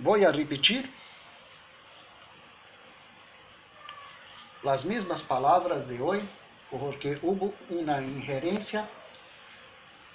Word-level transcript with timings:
Vou 0.00 0.14
a 0.14 0.30
repetir 0.30 0.88
as 4.66 4.82
mesmas 4.82 5.20
palavras 5.20 5.86
de 5.86 6.00
hoje, 6.00 6.26
porque 6.70 7.18
houve 7.22 7.52
uma 7.68 8.00
ingerência 8.00 8.88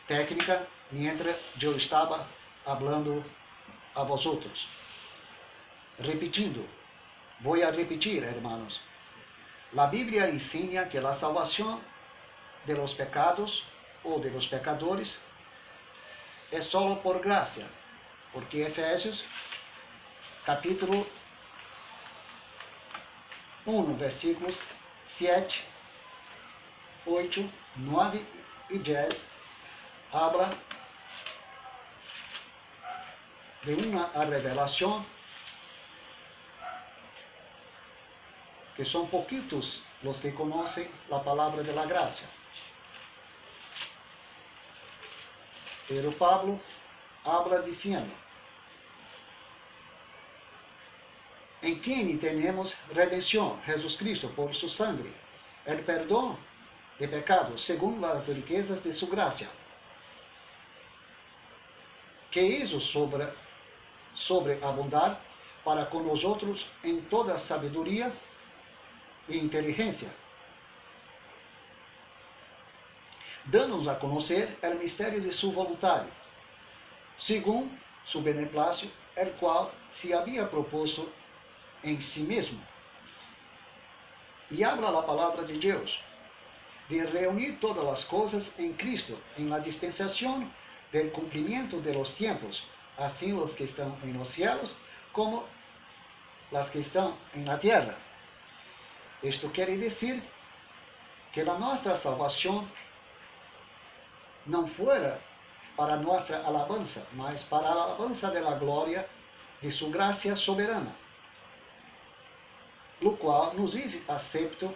técnica 0.08 0.68
mientras 0.92 1.38
eu 1.62 1.78
estava 1.78 2.28
falando 2.64 3.24
a 3.94 4.04
vosotros. 4.04 4.68
Repetindo, 6.00 6.68
vou 7.42 7.62
a 7.64 7.70
repetir, 7.70 8.24
hermanos. 8.24 8.82
La 9.72 9.86
Bíblia 9.86 10.30
ensina 10.32 10.86
que 10.86 10.98
a 10.98 11.16
salvação 11.16 11.80
de 12.66 12.74
los 12.74 12.94
pecados 12.96 13.64
ou 14.04 14.20
de 14.20 14.30
los 14.30 14.48
pecadores 14.48 15.16
é 16.52 16.62
só 16.62 16.96
por 16.96 17.20
graça, 17.20 17.68
porque 18.32 18.58
Efésios 18.60 19.24
capítulo 20.46 21.08
1, 23.66 23.96
versículos 23.96 24.62
7, 25.18 25.66
8, 27.06 27.52
9 27.78 28.26
e 28.70 28.78
10, 28.78 29.28
habla 30.14 30.56
de 33.64 33.74
uma 33.74 34.08
revelação 34.12 35.04
que 38.76 38.86
são 38.86 39.08
pouquitos 39.08 39.82
os 40.04 40.20
que 40.20 40.32
conhecem 40.32 40.92
a 41.10 41.18
palavra 41.18 41.64
de 41.64 41.72
la 41.72 41.88
graça. 41.88 42.30
Pero 45.88 46.12
Pablo 46.12 46.62
habla 47.24 47.64
diciendo, 47.64 48.25
en 51.66 51.80
quien 51.80 52.20
tenemos 52.20 52.76
redención, 52.94 53.60
Jesus 53.64 53.98
Cristo, 53.98 54.30
por 54.36 54.54
su 54.54 54.70
sangre, 54.70 55.10
el 55.66 55.80
perdón 55.80 56.38
de 57.00 57.08
pecados, 57.08 57.60
según 57.64 58.00
las 58.00 58.28
riquezas 58.28 58.84
de 58.84 58.94
su 58.94 59.08
gracia, 59.08 59.50
que 62.30 62.44
hizo 62.44 62.80
sobre, 62.80 63.30
sobreabundar 64.14 65.20
para 65.64 65.90
con 65.90 66.06
nosotros 66.06 66.64
en 66.84 67.02
toda 67.10 67.40
sabiduría 67.40 68.14
e 69.28 69.36
inteligência, 69.36 70.10
dando-nos 73.46 73.88
a 73.88 73.98
conhecer 73.98 74.56
o 74.62 74.76
mistério 74.76 75.20
de 75.20 75.34
sua 75.34 75.52
vontade, 75.52 76.12
segundo 77.18 77.72
su 78.06 78.22
beneplácito, 78.22 78.94
el 79.16 79.32
qual 79.40 79.72
se 79.94 80.14
havia 80.14 80.48
proposto 80.48 81.10
em 81.86 82.02
si 82.02 82.22
mesmo. 82.22 82.60
E 84.52 84.64
habla 84.64 85.00
a 85.00 85.04
palavra 85.04 85.46
de 85.46 85.58
Deus, 85.58 86.00
de 86.90 87.04
reunir 87.06 87.54
todas 87.62 87.86
as 87.88 88.04
coisas 88.04 88.52
em 88.60 88.74
Cristo, 88.74 89.18
em 89.38 89.48
la 89.48 89.60
dispensação 89.60 90.52
del 90.92 91.12
cumprimento 91.12 91.80
de 91.82 91.94
los 91.94 92.16
tiempos, 92.16 92.64
assim 92.98 93.34
os 93.34 93.54
que 93.54 93.64
estão 93.64 93.98
em 94.04 94.14
los 94.14 94.30
cielos, 94.30 94.76
como 95.14 95.46
las 96.52 96.70
que 96.70 96.80
estão 96.80 97.18
em 97.34 97.44
la 97.44 97.58
tierra. 97.58 97.98
Isto 99.24 99.50
quer 99.50 99.68
dizer 99.78 100.22
que 101.32 101.42
a 101.42 101.58
nossa 101.58 101.98
salvação 101.98 102.68
não 104.46 104.68
fora 104.68 105.20
para 105.76 105.98
nossa 105.98 106.38
alabança, 106.38 107.06
mas 107.14 107.44
para 107.44 107.68
a 107.68 107.72
alabança 107.72 108.30
da 108.30 108.56
glória 108.56 109.08
de 109.62 109.72
sua 109.72 109.90
graça 109.90 110.36
soberana, 110.36 110.96
o 113.02 113.12
qual 113.12 113.54
nos 113.54 113.76
hizo 113.76 114.00
acepto 114.08 114.74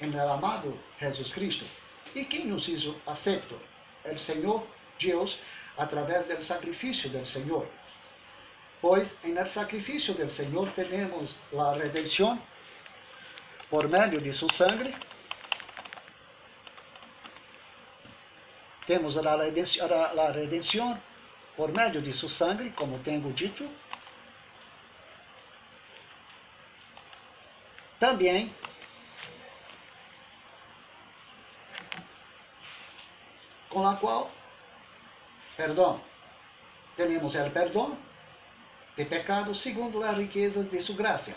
em 0.00 0.12
el 0.12 0.28
amado 0.28 0.78
Jesus 1.00 1.32
Cristo. 1.32 1.64
E 2.14 2.24
quem 2.24 2.46
nos 2.46 2.68
hizo 2.68 2.96
acepto? 3.06 3.58
O 4.04 4.18
Senhor 4.18 4.66
Deus, 4.98 5.38
através 5.76 6.26
do 6.26 6.42
sacrifício 6.42 7.10
do 7.10 7.24
Senhor. 7.26 7.66
Pois 8.80 9.14
em 9.22 9.36
el 9.36 9.48
sacrifício 9.48 10.14
do 10.14 10.30
Senhor 10.30 10.70
temos 10.72 11.36
a 11.56 11.74
redenção 11.74 12.40
por 13.68 13.88
meio 13.88 14.20
de 14.20 14.32
sua 14.32 14.52
sangre 14.52 14.94
Temos 18.90 19.16
a 19.16 19.36
redenção, 19.36 19.86
a 19.86 20.32
redenção 20.32 21.00
por 21.56 21.70
meio 21.70 22.02
de 22.02 22.12
seu 22.12 22.28
sangue, 22.28 22.70
como 22.70 22.98
tenho 22.98 23.32
dito. 23.32 23.70
Também 28.00 28.52
com 33.68 33.86
a 33.86 33.94
qual, 33.94 34.30
perdão, 35.56 36.00
temos 36.96 37.34
o 37.34 37.50
perdão 37.50 37.96
de 38.96 39.04
pecados 39.04 39.60
segundo 39.60 40.02
as 40.02 40.16
riquezas 40.16 40.68
de 40.68 40.80
sua 40.80 40.96
graça. 40.96 41.36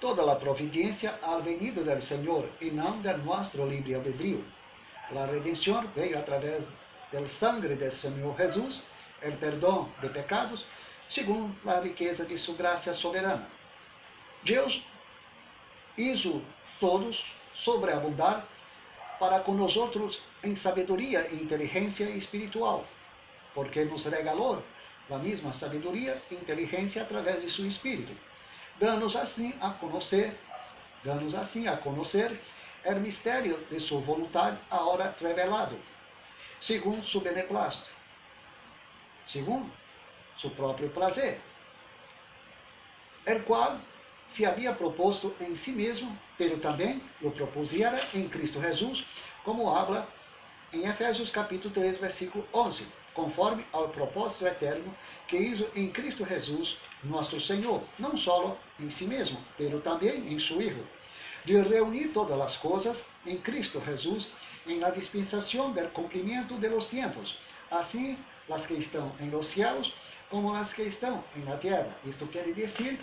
Toda 0.00 0.30
a 0.32 0.34
providência 0.34 1.16
ha 1.22 1.38
venido 1.38 1.84
do 1.84 2.02
Senhor 2.02 2.48
e 2.60 2.70
não 2.70 3.00
do 3.00 3.18
nosso 3.18 3.64
livre 3.64 3.94
albedrío 3.94 4.44
La 5.12 5.26
redención 5.26 5.92
veio 5.94 6.18
através 6.18 6.64
del 7.10 7.28
sangre 7.28 7.76
del 7.76 7.92
Senhor 7.92 8.34
Jesus, 8.38 8.82
el 9.20 9.34
perdão 9.34 9.92
de 10.00 10.08
pecados, 10.08 10.64
segundo 11.08 11.54
a 11.70 11.80
riqueza 11.80 12.24
de 12.24 12.38
sua 12.38 12.56
graça 12.56 12.94
soberana. 12.94 13.46
Deus 14.42 14.82
hizo 15.96 16.42
todos 16.80 17.22
sobreabundar 17.54 18.46
para 19.18 19.38
nós 19.52 19.76
outros 19.76 20.20
em 20.42 20.56
sabedoria 20.56 21.28
e 21.30 21.36
inteligência 21.36 22.10
espiritual, 22.10 22.84
porque 23.54 23.84
nos 23.84 24.04
regalou 24.04 24.62
a 25.10 25.18
mesma 25.18 25.52
sabedoria 25.52 26.20
e 26.30 26.34
inteligência 26.34 27.02
através 27.02 27.42
de 27.42 27.50
seu 27.50 27.66
Espírito, 27.66 28.12
dando-nos 28.80 29.14
assim 29.14 29.54
a 29.60 29.70
conhecer, 29.70 30.36
dando-nos 31.04 31.34
assim 31.34 31.68
a 31.68 31.76
conhecer 31.76 32.40
o 32.84 32.92
mistério 32.94 33.64
de 33.70 33.78
sua 33.78 34.00
vontade, 34.00 34.58
agora 34.70 35.14
revelado, 35.20 35.78
segundo 36.60 37.06
seu 37.06 37.20
beneplácito, 37.20 37.88
segundo 39.26 39.70
seu 40.40 40.50
próprio 40.50 40.88
prazer, 40.90 41.40
el 43.26 43.44
qual 43.44 43.78
se 44.32 44.46
havia 44.46 44.72
proposto 44.72 45.34
em 45.40 45.54
si 45.54 45.72
mesmo, 45.72 46.18
pero 46.38 46.58
também 46.58 47.02
o 47.20 47.30
propusiera 47.30 48.00
em 48.14 48.28
Cristo 48.28 48.60
Jesus, 48.60 49.04
como 49.44 49.68
habla 49.68 50.08
em 50.72 50.86
Efésios 50.86 51.30
capítulo 51.30 51.72
3, 51.74 51.98
versículo 51.98 52.46
11, 52.52 52.86
conforme 53.12 53.64
ao 53.72 53.90
propósito 53.90 54.46
eterno 54.46 54.94
que 55.28 55.36
hizo 55.36 55.68
em 55.76 55.90
Cristo 55.90 56.26
Jesus, 56.26 56.76
nosso 57.04 57.38
Senhor, 57.40 57.82
não 57.98 58.16
só 58.16 58.58
em 58.80 58.90
si 58.90 59.04
mesmo, 59.04 59.38
pero 59.58 59.80
também 59.80 60.32
em 60.32 60.40
seu 60.40 60.60
Hijo 60.60 60.84
de 61.44 61.60
reunir 61.60 62.08
todas 62.08 62.40
as 62.40 62.56
coisas 62.56 63.04
em 63.26 63.36
Cristo 63.38 63.82
Jesus 63.84 64.28
em 64.66 64.78
la 64.78 64.90
dispensação 64.90 65.72
del 65.72 65.90
cumprimento 65.90 66.56
de 66.58 66.68
los 66.68 66.86
tiempos, 66.88 67.36
assim 67.70 68.16
las 68.48 68.64
que 68.66 68.74
estão 68.74 69.12
em 69.20 69.28
los 69.30 69.48
cielos 69.48 69.92
como 70.30 70.52
las 70.52 70.72
que 70.72 70.82
estão 70.82 71.22
em 71.36 71.44
la 71.44 71.56
tierra. 71.58 71.94
Isto 72.06 72.26
quer 72.28 72.44
dizer 72.54 72.98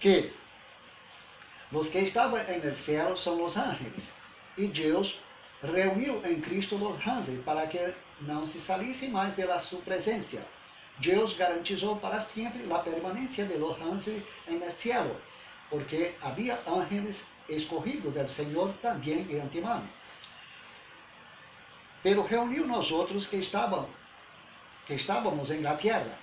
que 0.00 0.32
os 1.72 1.88
que 1.88 1.98
estavam 1.98 2.38
em 2.40 2.62
el 2.62 2.76
cielo 2.76 3.16
são 3.16 3.44
os 3.44 3.56
ángeles 3.56 4.08
e 4.56 4.66
Deus 4.66 5.18
reuniu 5.62 6.24
em 6.26 6.40
Cristo 6.40 6.76
os 6.76 7.06
ángeles 7.06 7.44
para 7.44 7.66
que 7.66 7.94
não 8.20 8.46
se 8.46 8.60
salissem 8.60 9.10
mais 9.10 9.34
de 9.36 9.44
la 9.44 9.60
sua 9.60 9.80
presença. 9.82 10.42
Deus 10.98 11.36
garantizou 11.36 11.96
para 11.96 12.20
sempre 12.20 12.72
a 12.72 12.78
permanência 12.78 13.44
de 13.44 13.56
los 13.56 13.80
ángeles 13.80 14.24
en 14.48 14.62
el 14.62 14.72
cielo, 14.72 15.16
porque 15.70 16.14
havia 16.20 16.60
ángeles 16.66 17.24
escorrido 17.48 18.10
del 18.10 18.28
Senhor 18.28 18.72
também 18.82 19.24
de 19.24 19.38
antemano. 19.38 19.88
Pero 22.02 22.22
reuniu 22.22 22.66
nós 22.66 22.90
outros 22.90 23.26
que 23.26 23.36
estavam 23.36 23.88
que 24.86 24.94
estávamos 24.94 25.50
em 25.50 25.60
la 25.60 25.76
tierra. 25.76 26.18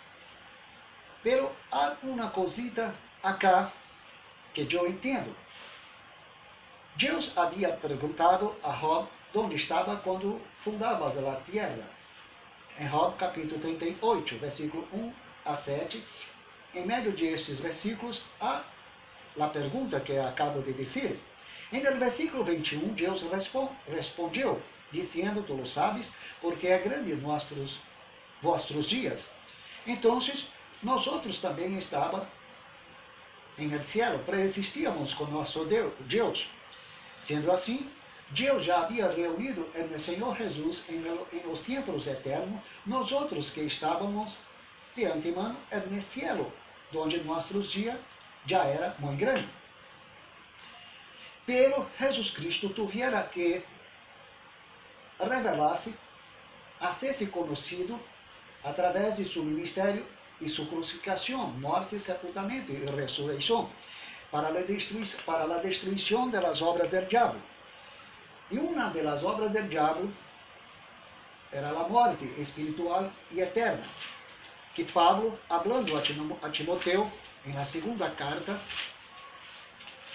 Pero 1.24 1.51
há 1.71 1.95
uma 2.04 2.30
cosita 2.31 2.94
acá 3.25 3.72
que 4.54 4.68
eu 4.72 4.88
entendo. 4.88 5.36
Deus 6.95 7.36
havia 7.36 7.69
perguntado 7.69 8.56
a 8.63 8.72
Job 8.72 9.10
onde 9.33 9.56
estava 9.56 9.98
quando 9.98 10.39
fundavas 10.63 11.18
a 11.18 11.36
terra. 11.51 11.89
Em 12.80 12.88
Job 12.88 13.18
capítulo 13.18 13.60
38, 13.60 14.38
versículo 14.38 14.88
1 14.94 15.13
a 15.45 15.57
7, 15.57 16.04
em 16.75 16.86
meio 16.86 17.12
de 17.13 17.25
estes 17.25 17.60
versículos, 17.60 18.22
há 18.39 18.63
a 19.39 19.48
pergunta 19.48 20.00
que 20.00 20.18
acabo 20.18 20.62
de 20.62 20.74
dizer. 20.74 21.19
En 21.71 21.86
el 21.86 21.98
versículo 21.98 22.44
21, 22.44 22.94
Deus 22.94 23.25
respondeu, 23.88 24.62
dizendo, 24.92 25.42
tu 25.44 25.56
lo 25.56 25.66
sabes, 25.66 26.13
porque 26.39 26.68
é 26.68 26.78
grande 26.78 27.16
nossos 27.16 27.80
vossos 28.42 28.88
dias. 28.88 29.28
Então, 29.88 30.19
nós 30.83 31.07
outros 31.07 31.42
também 31.42 31.78
estava 31.78 32.30
em 33.57 33.72
el 33.72 33.86
cielo, 33.86 34.19
preexistíamos 34.19 35.13
com 35.13 35.25
nosso 35.25 35.66
Deus. 35.66 36.50
Sendo 37.24 37.52
assim, 37.52 37.90
Deus 38.31 38.66
já 38.66 38.81
havia 38.81 39.10
reunido 39.10 39.69
em 39.75 40.00
Senhor 40.00 40.36
Jesus 40.36 40.84
em, 40.90 41.04
os 41.50 41.62
tempos 41.62 42.06
eternos, 42.07 42.60
nós 42.86 43.12
outros 43.12 43.50
que 43.50 43.62
estávamos 43.62 44.38
de 44.96 45.06
antemano 45.06 45.57
no 45.90 46.02
cielo, 46.04 46.52
onde 46.94 47.24
nossos 47.24 47.72
dias 47.72 48.00
já 48.46 48.63
era 48.63 48.96
muito 49.00 49.19
grande. 49.19 49.48
Pero 51.46 51.88
Jesus 52.00 52.31
Cristo 52.31 52.69
tuviera 52.69 53.22
que 53.24 53.63
revelar-se, 55.19 55.96
ser 56.96 57.30
conhecido 57.30 58.00
através 58.63 59.16
de 59.16 59.31
seu 59.31 59.44
ministério 59.44 60.06
e 60.42 60.50
sua 60.50 60.66
crucificação, 60.66 61.48
morte, 61.48 62.00
sepultamento 62.00 62.72
e 62.72 62.86
ressurreição, 62.86 63.70
para 64.32 64.50
a 64.50 64.62
destruição, 64.62 65.22
para 65.26 65.56
a 65.56 65.60
destruição 65.60 66.30
das 66.30 66.62
obras 66.62 66.90
do 66.90 67.02
diabo. 67.06 67.38
E 68.52 68.58
uma 68.58 68.90
das 68.90 69.24
obras 69.24 69.52
do 69.52 69.64
diabo 69.64 70.12
era 71.52 71.70
a 71.70 71.88
morte 71.88 72.26
espiritual 72.38 73.10
e 73.32 73.40
eterna, 73.40 73.86
que 74.74 74.84
Pablo, 74.84 75.40
hablando 75.50 75.98
a 75.98 76.50
Timoteu, 76.52 77.12
em 77.46 77.54
la 77.54 77.64
segunda 77.64 78.10
carta, 78.10 78.60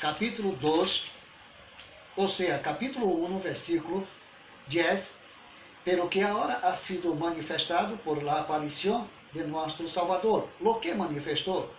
capítulo 0.01 0.53
2, 0.57 1.05
ou 2.17 2.29
seja, 2.29 2.59
capítulo 2.59 3.25
1, 3.25 3.39
versículo 3.39 4.07
10, 4.67 5.11
pero 5.85 6.09
que 6.09 6.21
agora 6.21 6.57
ha 6.57 6.75
sido 6.75 7.15
manifestado 7.15 7.97
por 7.99 8.23
la 8.23 8.41
aparição 8.41 9.09
de 9.33 9.45
nosso 9.45 9.89
Salvador. 9.89 10.49
Lo 10.61 10.75
que 10.81 10.95
manifestou? 10.95 11.71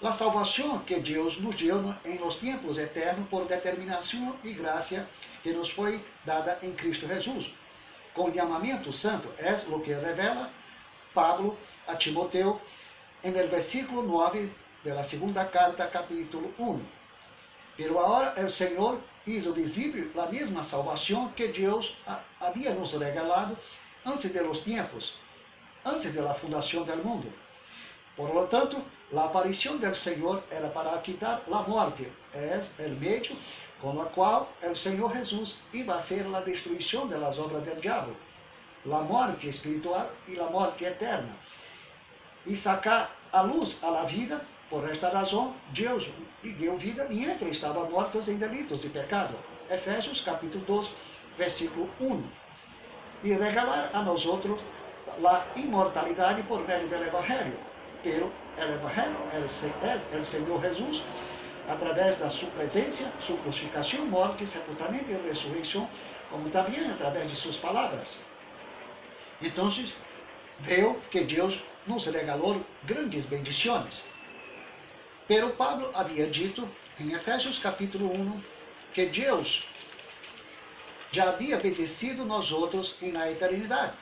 La 0.00 0.12
salvação 0.12 0.80
que 0.80 0.98
Deus 0.98 1.38
nos 1.38 1.54
deu 1.56 1.94
em 2.04 2.18
los 2.18 2.36
tempos 2.36 2.76
eternos 2.76 3.28
por 3.28 3.46
determinação 3.46 4.34
e 4.42 4.52
graça 4.52 5.08
que 5.42 5.52
nos 5.52 5.70
foi 5.70 6.04
dada 6.24 6.58
em 6.62 6.72
Cristo 6.72 7.06
Jesus. 7.06 7.48
Com 8.14 8.32
chamamento 8.32 8.92
santo, 8.92 9.28
é 9.38 9.54
o 9.68 9.80
que 9.80 9.92
revela 9.92 10.50
Pablo 11.14 11.56
a 11.86 11.94
Timoteu 11.94 12.60
en 13.22 13.36
el 13.36 13.48
versículo 13.48 14.02
9 14.02 14.50
de 14.84 14.92
la 14.92 15.04
segunda 15.04 15.44
carta, 15.46 15.86
capítulo 15.86 16.52
1. 16.58 16.80
Pero 17.76 17.98
agora 18.00 18.44
o 18.44 18.50
Senhor 18.50 19.00
hizo 19.26 19.52
visível 19.52 20.10
a 20.20 20.26
mesma 20.26 20.64
salvação 20.64 21.28
que 21.30 21.48
Deus 21.48 21.94
havia 22.40 22.74
nos 22.74 22.92
regalado 22.92 23.56
antes 24.04 24.32
de 24.32 24.42
los 24.42 24.60
tiempos, 24.60 25.14
antes 25.84 26.12
de 26.12 26.20
fundação 26.40 26.84
del 26.84 26.98
mundo. 26.98 27.32
Por 28.16 28.32
lo 28.34 28.46
tanto, 28.46 28.82
a 29.16 29.24
aparição 29.24 29.78
del 29.78 29.94
Senhor 29.94 30.42
era 30.50 30.68
para 30.68 30.98
quitar 30.98 31.42
a 31.50 31.62
morte, 31.62 32.06
é 32.34 32.60
o 32.86 32.90
meio 33.00 33.36
com 33.80 33.90
o 33.90 34.06
qual 34.06 34.52
o 34.62 34.76
Senhor 34.76 35.12
Jesus 35.12 35.60
iba 35.72 35.96
a 35.96 36.02
ser 36.02 36.24
a 36.34 36.40
destruição 36.40 37.08
de 37.08 37.14
obras 37.14 37.64
del 37.64 37.76
diabo, 37.76 38.14
a 38.86 38.98
morte 39.00 39.48
espiritual 39.48 40.10
e 40.28 40.38
a 40.38 40.44
morte 40.44 40.84
eterna, 40.84 41.34
e 42.46 42.56
sacar 42.56 43.10
a 43.32 43.42
luz 43.42 43.78
a 43.82 43.88
la 43.88 44.04
vida 44.04 44.40
por 44.72 44.88
esta 44.88 45.10
razão, 45.10 45.54
Deus 45.74 46.08
lhe 46.42 46.52
deu 46.52 46.78
vida 46.78 47.06
e 47.10 47.24
entre 47.24 47.50
estavam 47.50 47.90
mortos 47.90 48.26
em 48.26 48.38
delitos 48.38 48.82
e 48.84 48.88
pecado. 48.88 49.34
Efésios 49.70 50.22
capítulo 50.22 50.64
2, 50.64 50.90
versículo 51.36 51.90
1. 52.00 52.24
E 53.24 53.32
regalar 53.34 53.90
a 53.92 54.02
nós 54.02 54.24
outros 55.06 55.46
a 55.54 55.58
imortalidade 55.58 56.42
por 56.44 56.66
meio 56.66 56.88
do 56.88 56.94
Evangelho. 56.94 57.56
Pero 58.02 58.32
o 58.58 58.74
Evangelho 58.74 59.16
o 60.18 60.24
Senhor 60.24 60.60
Jesus, 60.60 61.02
através 61.68 62.18
da 62.18 62.30
sua 62.30 62.50
presença, 62.50 63.12
sua 63.20 63.36
crucificação, 63.38 64.06
morte, 64.06 64.46
sepultamento 64.46 65.10
e 65.10 65.28
ressurreição, 65.28 65.88
como 66.30 66.50
também 66.50 66.90
através 66.90 67.30
de 67.30 67.36
suas 67.36 67.56
palavras. 67.56 68.08
Então, 69.40 69.70
veio 70.60 71.00
que 71.10 71.24
Deus 71.24 71.58
nos 71.86 72.06
regalou 72.06 72.64
grandes 72.84 73.26
bendições. 73.26 74.02
Pero 75.26 75.50
Pablo 75.50 75.90
havia 75.94 76.26
dito 76.28 76.68
em 76.98 77.12
Efésios 77.12 77.58
capítulo 77.58 78.12
1 78.12 78.42
que 78.92 79.06
Deus 79.06 79.66
já 81.10 81.30
havia 81.30 81.58
bendecido 81.58 82.24
nós 82.24 82.50
outros 82.52 82.96
na 83.00 83.30
eternidade. 83.30 83.94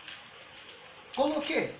Quê? 1.50 1.72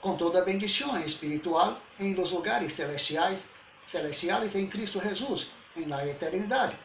Com 0.00 0.16
toda 0.16 0.40
a 0.40 0.44
bendição 0.44 1.00
espiritual 1.00 1.80
em 1.98 2.12
los 2.12 2.30
lugares 2.30 2.74
celestiais, 2.74 3.42
celestiais 3.86 4.54
em 4.54 4.66
Cristo 4.66 5.00
Jesus, 5.00 5.46
em 5.76 5.86
na 5.86 6.04
eternidade. 6.04 6.76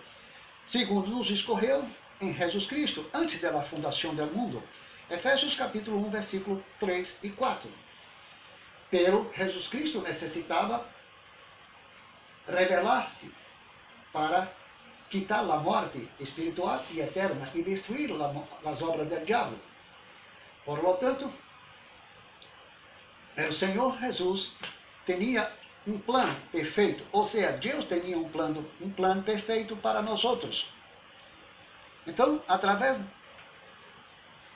Segundo 0.67 1.09
nos 1.09 1.29
escorreu 1.29 1.85
em 2.21 2.33
Jesus 2.33 2.65
Cristo, 2.67 3.05
antes 3.13 3.41
da 3.41 3.61
fundação 3.63 4.13
do 4.13 4.25
mundo. 4.27 4.63
Efésios 5.09 5.55
capítulo 5.55 5.97
1, 6.07 6.09
versículo 6.11 6.63
3 6.79 7.17
e 7.23 7.29
4. 7.31 7.69
Pero 8.91 9.31
Jesus 9.35 9.67
Cristo 9.67 10.01
necessitava 10.01 10.85
revelar-se 12.47 13.31
para 14.13 14.51
quitar 15.09 15.39
a 15.39 15.57
morte 15.57 16.07
espiritual 16.19 16.83
e 16.91 16.99
eterna 16.99 17.49
e 17.55 17.63
destruir 17.63 18.11
as 18.65 18.81
obras 18.81 19.09
do 19.09 19.25
diabo. 19.25 19.70
Por 20.65 20.81
lo 20.83 20.93
tanto, 20.95 21.31
o 23.37 23.53
Senhor 23.53 23.97
Jesus 23.99 24.51
tinha 25.05 25.51
um 25.87 25.97
plano 25.97 26.39
perfeito, 26.51 27.03
ou 27.11 27.25
seja, 27.25 27.53
Deus 27.53 27.85
tinha 27.85 28.17
um 28.17 28.29
plano, 28.29 28.69
um 28.79 28.91
plano 28.91 29.23
perfeito 29.23 29.75
para 29.77 30.01
nós 30.01 30.23
outros. 30.23 30.67
Então, 32.05 32.41
através 32.47 32.99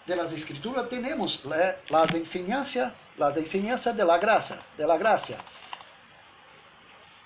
das 0.06 0.34
Escrituras, 0.34 0.88
temos 0.90 1.42
as 1.92 2.14
ensinanças 2.14 2.94
las 3.18 3.38
enseñanzas 3.38 3.96
de 3.96 4.04
la 4.04 4.18
gracia, 4.18 4.60
de 4.78 4.86
la 4.86 4.98
gracia, 4.98 5.38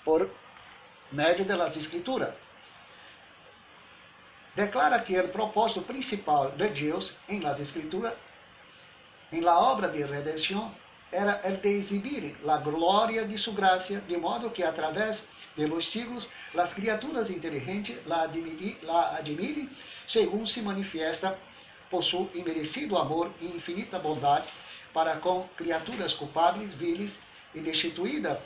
por 0.03 0.29
medio 1.11 1.45
de 1.45 1.55
las 1.55 1.75
escrituras. 1.75 2.33
Declara 4.55 5.03
que 5.03 5.19
o 5.19 5.29
propósito 5.29 5.81
principal 5.83 6.51
de 6.51 6.69
Deus 6.69 7.15
em 7.27 7.39
las 7.39 7.59
escrituras, 7.59 8.13
em 9.31 9.41
la 9.41 9.59
obra 9.59 9.87
de 9.89 10.03
redenção, 10.03 10.73
era 11.11 11.41
el 11.43 11.57
de 11.57 11.69
exibir 11.69 12.35
la 12.43 12.57
glória 12.57 13.25
de 13.25 13.37
sua 13.37 13.53
graça, 13.53 14.01
de 14.01 14.17
modo 14.17 14.51
que 14.51 14.63
através 14.63 15.23
de 15.55 15.67
los 15.67 15.89
siglos 15.89 16.27
las 16.53 16.73
criaturas 16.73 17.29
inteligentes 17.29 17.97
la 18.05 18.23
admirem, 18.23 18.77
la 18.83 19.15
admirem 19.17 19.69
segundo 20.07 20.47
se 20.47 20.61
manifiesta 20.61 21.37
por 21.89 22.03
su 22.03 22.29
imerecido 22.33 22.97
amor 22.97 23.31
e 23.41 23.45
infinita 23.45 23.97
bondade 23.97 24.47
para 24.93 25.17
com 25.17 25.47
criaturas 25.57 26.13
culpáveis, 26.13 26.73
viles 26.75 27.19
e 27.53 27.59
destituídas 27.59 28.37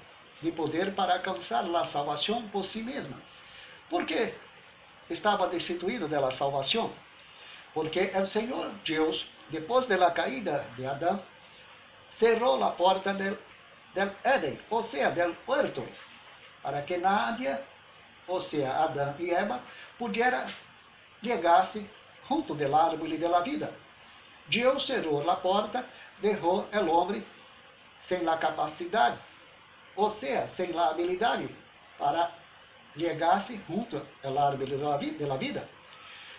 de 0.42 0.52
poder 0.52 0.94
para 0.94 1.14
alcançar 1.14 1.64
a 1.64 1.86
salvação 1.86 2.48
por 2.50 2.66
si 2.66 2.82
mesma. 2.82 3.18
Por 3.90 4.06
que 4.06 4.34
estava 5.10 5.48
destituído 5.48 6.08
da 6.08 6.32
salvação? 6.32 6.92
Porque 7.74 8.12
o 8.16 8.26
Senhor 8.26 8.72
Deus, 8.86 9.26
depois 9.54 9.86
da 9.86 10.10
caída 10.10 10.66
de 10.76 10.84
Adão, 10.84 11.22
cerrou 12.14 12.64
a 12.64 12.72
porta 12.72 13.14
del, 13.14 13.38
del 13.94 14.12
Éden, 14.24 14.60
ou 14.72 14.82
seja, 14.82 15.12
del 15.12 15.36
huerto, 15.48 15.88
para 16.64 16.82
que 16.82 16.98
nadie, 16.98 17.56
ou 18.28 18.42
seja, 18.42 18.74
Adão 18.74 19.14
e 19.20 19.30
Eva, 19.30 19.62
pudiera 20.00 20.52
chegar-se 21.24 21.88
junto 22.28 22.56
do 22.56 22.76
árvore 22.76 23.18
da 23.20 23.42
vida. 23.42 23.72
Deus 24.48 24.88
cerrou 24.88 25.30
a 25.30 25.36
porta 25.36 25.86
derrou 26.20 26.68
o 26.74 26.90
homem 26.90 27.24
sem 28.06 28.28
a 28.28 28.38
capacidade, 28.38 29.20
ou 29.96 30.10
seja, 30.10 30.48
sem 30.48 30.76
a 30.78 30.90
habilidade 30.90 31.48
para 32.00 32.32
chegar-se 32.98 33.62
junto 33.68 34.02
ao 34.24 34.40
árvore 34.40 34.78
da 34.78 35.38
vida. 35.38 35.70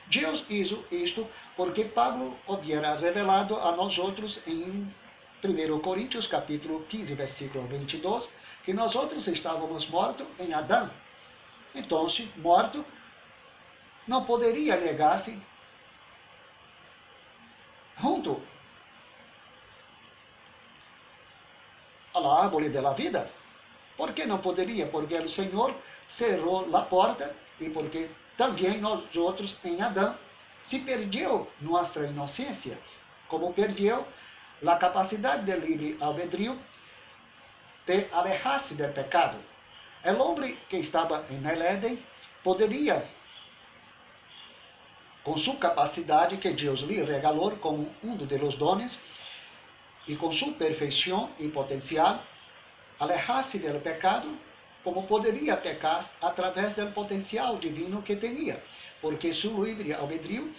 Deus 0.07 0.45
hizo 0.49 0.85
isto 0.91 1.27
porque 1.57 1.85
Pablo 1.85 2.37
hubiera 2.47 2.97
revelado 2.97 3.57
a 3.57 3.73
nós 3.73 3.99
outros 3.99 4.39
em 4.47 4.93
1 5.43 5.81
Coríntios 5.81 6.27
capítulo 6.27 6.85
15, 6.89 7.15
versículo 7.15 7.67
22, 7.67 8.29
que 8.65 8.73
nós 8.73 8.95
outros 8.95 9.27
estávamos 9.29 9.89
mortos 9.89 10.27
em 10.39 10.53
Adão. 10.53 10.91
Então, 11.75 12.07
morto, 12.37 12.85
não 14.07 14.25
poderia 14.25 14.77
negar-se 14.77 15.39
junto 18.01 18.41
a 22.15 22.43
árvore 22.43 22.69
da 22.69 22.93
vida? 22.93 23.31
Por 23.97 24.13
que 24.13 24.25
não 24.25 24.39
poderia? 24.39 24.87
Porque 24.87 25.15
o 25.17 25.29
Senhor 25.29 25.75
cerrou 26.09 26.75
a 26.77 26.83
porta 26.83 27.35
e 27.61 27.69
porque 27.71 28.09
também 28.37 28.81
nós 28.81 29.15
outros 29.17 29.57
em 29.65 29.81
Adão 29.81 30.17
se 30.67 30.79
perdeu 30.81 31.51
nossa 31.61 32.01
inocência, 32.01 32.79
como 33.29 33.53
perdeu 33.53 34.07
a 34.67 34.77
capacidade 34.77 35.45
de 35.45 35.55
livre 35.57 35.97
albedrío 36.01 36.59
de 37.87 38.07
alejar-se 38.13 38.75
do 38.75 38.89
pecado. 38.93 39.39
El 40.03 40.21
homem 40.21 40.57
que 40.69 40.79
estava 40.79 41.25
em 41.31 41.47
Éden 41.47 42.03
poderia, 42.43 43.07
com 45.23 45.37
sua 45.39 45.57
capacidade 45.57 46.37
que 46.39 46.51
Deus 46.51 46.81
lhe 46.81 47.03
regalou 47.03 47.53
como 47.57 47.91
um 48.03 48.17
dos 48.17 48.57
dones, 48.57 48.99
e 50.07 50.17
com 50.17 50.33
sua 50.33 50.53
perfeição 50.53 51.31
e 51.39 51.49
potencial, 51.49 52.23
alejar-se 53.01 53.59
do 53.59 53.81
pecado, 53.81 54.37
como 54.85 55.07
poderia 55.07 55.57
pecar 55.57 56.09
através 56.21 56.75
do 56.75 56.87
potencial 56.93 57.57
divino 57.57 58.03
que 58.03 58.15
tinha, 58.15 58.63
porque 59.01 59.33
seu 59.33 59.65
livre 59.65 59.95
albedrío 59.95 60.55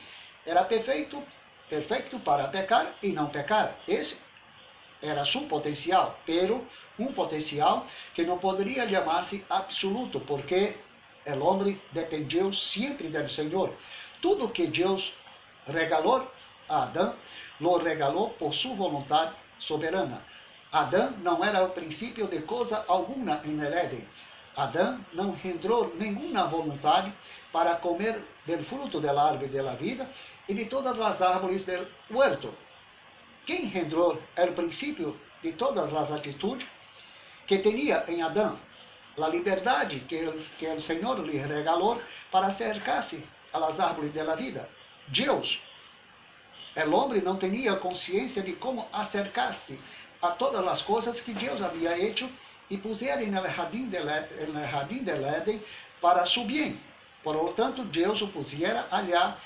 era 0.46 0.64
perfeito, 0.64 1.24
perfeito 1.70 2.20
para 2.20 2.48
pecar 2.48 2.96
e 3.02 3.10
não 3.10 3.28
pecar. 3.28 3.78
Esse 3.88 4.18
era 5.02 5.24
seu 5.26 5.42
potencial, 5.42 6.20
pero 6.26 6.66
um 6.98 7.14
potencial 7.14 7.86
que 8.16 8.24
não 8.24 8.40
poderia 8.40 8.90
chamar-se 8.90 9.46
absoluto, 9.50 10.20
porque 10.22 10.76
o 11.28 11.44
homem 11.44 11.80
dependeu 11.92 12.52
sempre 12.54 13.10
do 13.10 13.30
Senhor. 13.30 13.74
Tudo 14.22 14.50
que 14.50 14.68
Deus 14.68 15.14
regalou 15.68 16.28
a 16.68 16.84
Adão, 16.84 17.16
lo 17.60 17.78
regalou 17.78 18.32
por 18.32 18.54
sua 18.54 18.76
vontade 18.76 19.36
soberana. 19.60 20.22
Adão 20.76 21.12
não 21.22 21.42
era 21.42 21.64
o 21.64 21.70
princípio 21.70 22.28
de 22.28 22.42
coisa 22.42 22.84
alguma 22.86 23.40
em 23.46 23.64
Éden. 23.64 24.06
Adão 24.58 25.00
não 25.14 25.32
rendrou 25.32 25.96
nenhuma 25.96 26.48
vontade 26.48 27.14
para 27.54 27.76
comer 27.76 28.22
do 28.46 28.62
fruto 28.66 29.00
da 29.00 29.18
árvore 29.18 29.48
da 29.48 29.74
vida 29.76 30.06
e 30.50 30.54
de 30.54 30.66
todas 30.66 31.00
as 31.00 31.22
árvores 31.22 31.66
do 31.66 31.88
huerto. 32.12 32.54
Quem 33.46 33.68
rendrou 33.68 34.22
o 34.38 34.52
princípio 34.54 35.18
de 35.42 35.54
todas 35.54 35.94
as 35.94 36.12
atitudes 36.12 36.68
que 37.48 37.60
tinha 37.60 38.04
em 38.10 38.22
Adão? 38.22 38.60
A 39.18 39.30
liberdade 39.30 40.02
que, 40.02 40.30
que 40.60 40.68
o 40.68 40.82
Senhor 40.82 41.18
lhe 41.26 41.38
regalou 41.38 42.02
para 42.30 42.48
acercar-se 42.48 43.24
às 43.54 43.80
árvores 43.80 44.14
da 44.14 44.36
vida. 44.36 44.68
Deus. 45.08 45.62
O 46.76 46.92
homem 46.94 47.22
não 47.22 47.38
tinha 47.38 47.78
consciência 47.78 48.44
de 48.44 48.52
como 48.52 48.86
acercar-se 48.92 49.80
a 50.22 50.32
todas 50.32 50.66
as 50.68 50.82
coisas 50.82 51.22
que 51.22 51.34
Deus 51.34 51.62
havia 51.62 51.96
feito 51.96 52.30
e 52.70 52.78
puseram 52.78 53.26
no 53.28 53.42
jardim 53.50 53.88
de, 53.88 53.98
jardim 54.72 55.04
de 55.04 55.12
Éden 55.12 55.62
para 56.02 56.26
su 56.26 56.44
bem. 56.46 56.80
Por 57.24 57.36
lo 57.36 57.54
tanto, 57.54 57.84
Deus 57.86 58.22
o 58.22 58.28
pusiera 58.28 58.88
allá 58.92 59.38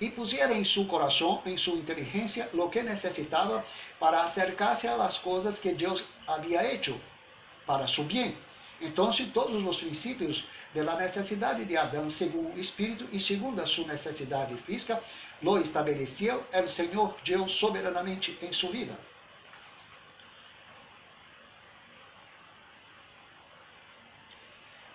e 0.00 0.10
pusiera 0.10 0.52
em 0.54 0.64
seu 0.64 0.84
coração, 0.86 1.42
em 1.46 1.56
sua 1.56 1.76
inteligência, 1.76 2.48
lo 2.52 2.68
que 2.68 2.82
necessitava 2.82 3.64
para 3.98 4.24
acercar-se 4.24 4.86
a 4.86 4.96
las 4.96 5.18
coisas 5.18 5.58
que 5.58 5.72
Deus 5.72 6.04
havia 6.26 6.64
hecho 6.64 7.00
para 7.66 7.86
su 7.86 8.02
bem. 8.04 8.36
Então, 8.80 9.10
todos 9.32 9.64
os 9.64 9.78
princípios 9.78 10.44
de 10.74 10.82
la 10.82 10.96
necessidade 10.96 11.64
de 11.64 11.76
Adão, 11.76 12.10
segundo 12.10 12.54
o 12.54 12.60
Espírito 12.60 13.08
e 13.12 13.20
segundo 13.20 13.60
a 13.60 13.66
sua 13.66 13.86
necessidade 13.86 14.56
física, 14.58 15.00
lo 15.42 15.58
estabeleceu 15.58 16.44
o 16.52 16.68
Senhor 16.68 17.16
Deus 17.24 17.52
soberanamente 17.52 18.36
em 18.42 18.52
sua 18.52 18.70
vida. 18.70 18.98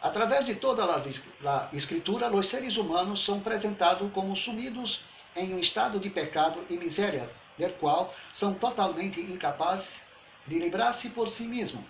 Através 0.10 0.44
de 0.44 0.56
toda 0.56 0.84
a 0.86 1.70
Escritura, 1.72 2.36
os 2.36 2.50
seres 2.50 2.78
humanos 2.78 3.24
são 3.24 3.38
apresentados 3.38 4.12
como 4.12 4.36
sumidos 4.36 5.00
em 5.36 5.54
um 5.54 5.60
estado 5.60 6.00
de 6.00 6.10
pecado 6.10 6.66
e 6.68 6.74
miséria, 6.78 7.30
del 7.60 7.74
qual 7.74 8.12
são 8.34 8.56
totalmente 8.56 9.22
incapazes 9.22 9.88
de 10.48 10.58
livrar-se 10.58 11.10
por 11.10 11.30
si 11.30 11.44
mesmos. 11.44 11.84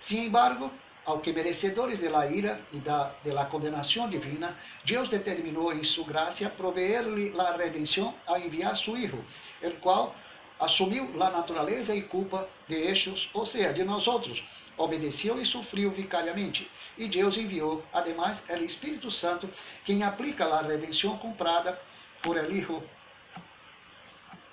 Sin 0.00 0.24
embargo, 0.28 0.70
ao 1.04 1.20
que 1.20 1.30
merecedores 1.30 2.00
de 2.00 2.08
la 2.08 2.26
ira 2.26 2.58
e 2.72 2.78
da, 2.78 3.44
condenação 3.50 4.08
divina, 4.08 4.56
Deus 4.86 5.10
determinou 5.10 5.74
em 5.74 5.84
sua 5.84 6.06
graça 6.06 6.48
proveer-lhe 6.48 7.38
a 7.38 7.54
redenção 7.54 8.14
ao 8.26 8.38
enviar 8.38 8.78
seu 8.78 8.96
Hijo, 8.96 9.22
el 9.60 9.74
qual 9.74 10.14
assumiu 10.58 11.04
a 11.22 11.30
natureza 11.30 11.94
e 11.94 12.00
culpa 12.00 12.48
de 12.66 12.76
estes, 12.76 13.28
ou 13.34 13.44
seja, 13.44 13.74
de 13.74 13.84
nós 13.84 14.06
outros, 14.06 14.42
obedeceu 14.82 15.40
e 15.40 15.46
sofreu 15.46 15.90
vicariamente. 15.90 16.70
E 16.98 17.08
Deus 17.08 17.36
enviou, 17.36 17.84
además, 17.92 18.44
o 18.48 18.64
Espírito 18.64 19.10
Santo, 19.10 19.48
quem 19.84 20.02
aplica 20.02 20.44
a 20.46 20.62
redenção 20.62 21.16
comprada 21.18 21.80
por 22.22 22.36
el 22.36 22.54
Hijo 22.54 22.82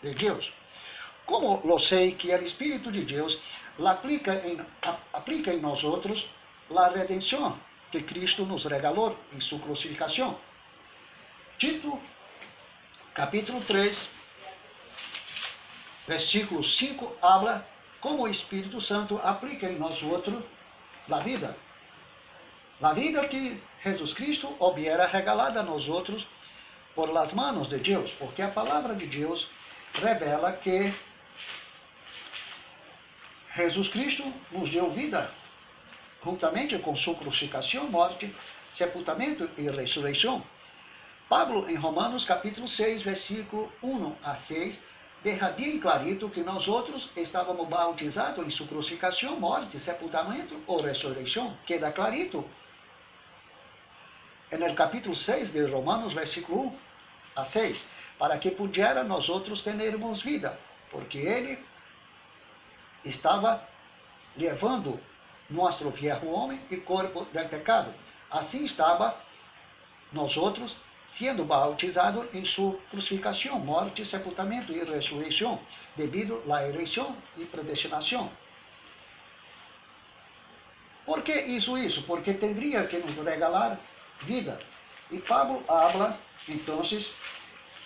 de 0.02 0.14
Deus. 0.14 0.52
Como 1.26 1.62
lo 1.64 1.78
sei 1.80 2.16
que 2.16 2.34
o 2.34 2.44
Espírito 2.44 2.92
de 2.92 3.04
Deus 3.04 3.40
aplica 3.86 4.34
em, 4.48 4.60
aplica 5.14 5.54
nós 5.58 5.84
outros 5.84 6.26
a 6.76 6.88
redenção 6.90 7.60
que 7.92 8.02
Cristo 8.04 8.46
nos 8.46 8.66
regalou 8.66 9.18
em 9.34 9.42
sua 9.42 9.60
crucificação. 9.60 10.40
Tito, 11.58 12.00
capítulo 13.14 13.62
3, 13.62 14.10
versículo 16.08 16.64
5, 16.64 17.18
habla 17.22 17.68
como 18.02 18.24
o 18.24 18.28
Espírito 18.28 18.82
Santo 18.82 19.20
aplica 19.24 19.68
em 19.68 19.78
nós 19.78 20.02
outros 20.04 20.44
a 21.10 21.20
vida. 21.20 21.56
A 22.82 22.94
vida 22.94 23.28
que 23.28 23.62
Jesus 23.84 24.14
Cristo 24.14 24.56
hubiera 24.60 25.06
regalada 25.08 25.60
a 25.60 25.64
nós 25.64 25.88
outros 25.88 26.26
por 26.96 27.12
las 27.12 27.34
manos 27.34 27.70
de 27.70 27.78
Deus, 27.78 28.12
porque 28.12 28.42
a 28.42 28.50
palavra 28.50 28.96
de 28.96 29.06
Deus 29.08 29.50
revela 29.94 30.54
que 30.54 30.94
Jesus 33.56 33.90
Cristo 33.90 34.34
nos 34.52 34.70
deu 34.70 34.92
vida, 34.92 35.32
juntamente 36.24 36.78
com 36.80 36.96
sua 36.96 37.16
crucificação, 37.16 37.90
morte, 37.90 38.34
sepultamento 38.74 39.50
e 39.58 39.70
ressurreição. 39.70 40.44
Pablo, 41.28 41.70
em 41.70 41.76
Romanos 41.76 42.24
capítulo 42.24 42.68
6, 42.68 43.02
versículo 43.02 43.72
1 43.84 44.16
a 44.24 44.36
6, 44.36 44.80
bem 45.24 45.80
clarito 45.80 46.30
que 46.30 46.42
nós 46.42 46.68
outros 46.68 47.10
estávamos 47.16 47.68
bautizados 47.68 48.46
em 48.46 48.50
sua 48.50 48.68
crucificação, 48.68 49.40
morte, 49.40 49.80
sepultamento 49.80 50.58
ou 50.66 50.82
ressurreição. 50.82 51.58
Queda 51.66 51.92
clarito. 51.92 52.46
No 54.52 54.74
capítulo 54.74 55.16
6 55.16 55.52
de 55.52 55.66
Romanos, 55.66 56.14
versículo 56.14 56.68
1 56.68 56.78
a 57.36 57.46
6, 57.46 57.88
para 58.18 58.38
que 58.38 58.50
pudiera 58.50 59.04
nós 59.04 59.30
outros 59.30 59.62
termos 59.62 60.24
vida, 60.24 60.58
porque 60.90 61.20
ele 61.20 61.64
estava 63.06 63.62
levando 64.36 65.00
nosso 65.50 65.90
viejo 65.90 66.28
homem 66.28 66.62
e 66.70 66.78
corpo 66.78 67.26
del 67.26 67.48
pecado. 67.50 67.94
Assim 68.32 68.64
estava 68.64 69.16
nós 70.12 70.36
outros 70.38 70.76
sendo 71.10 71.44
bautizados 71.44 72.28
em 72.34 72.46
sua 72.46 72.78
crucificação, 72.90 73.60
morte, 73.60 74.06
sepultamento 74.06 74.72
e 74.72 74.84
ressurreição, 74.84 75.60
devido 75.96 76.42
à 76.52 76.68
eleição 76.68 77.16
e 77.38 77.46
predestinação. 77.46 78.32
Por 81.06 81.24
que 81.24 81.34
isso 81.34 81.78
isso? 81.78 82.04
Porque 82.04 82.34
teria 82.34 82.86
que 82.86 82.98
nos 82.98 83.16
regalar 83.16 83.80
vida. 84.22 84.60
E 85.10 85.18
Pablo 85.20 85.64
habla, 85.68 86.20
então, 86.48 86.82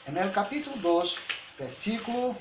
no 0.08 0.32
capítulo 0.32 0.78
2, 0.78 1.18
versículo 1.58 2.36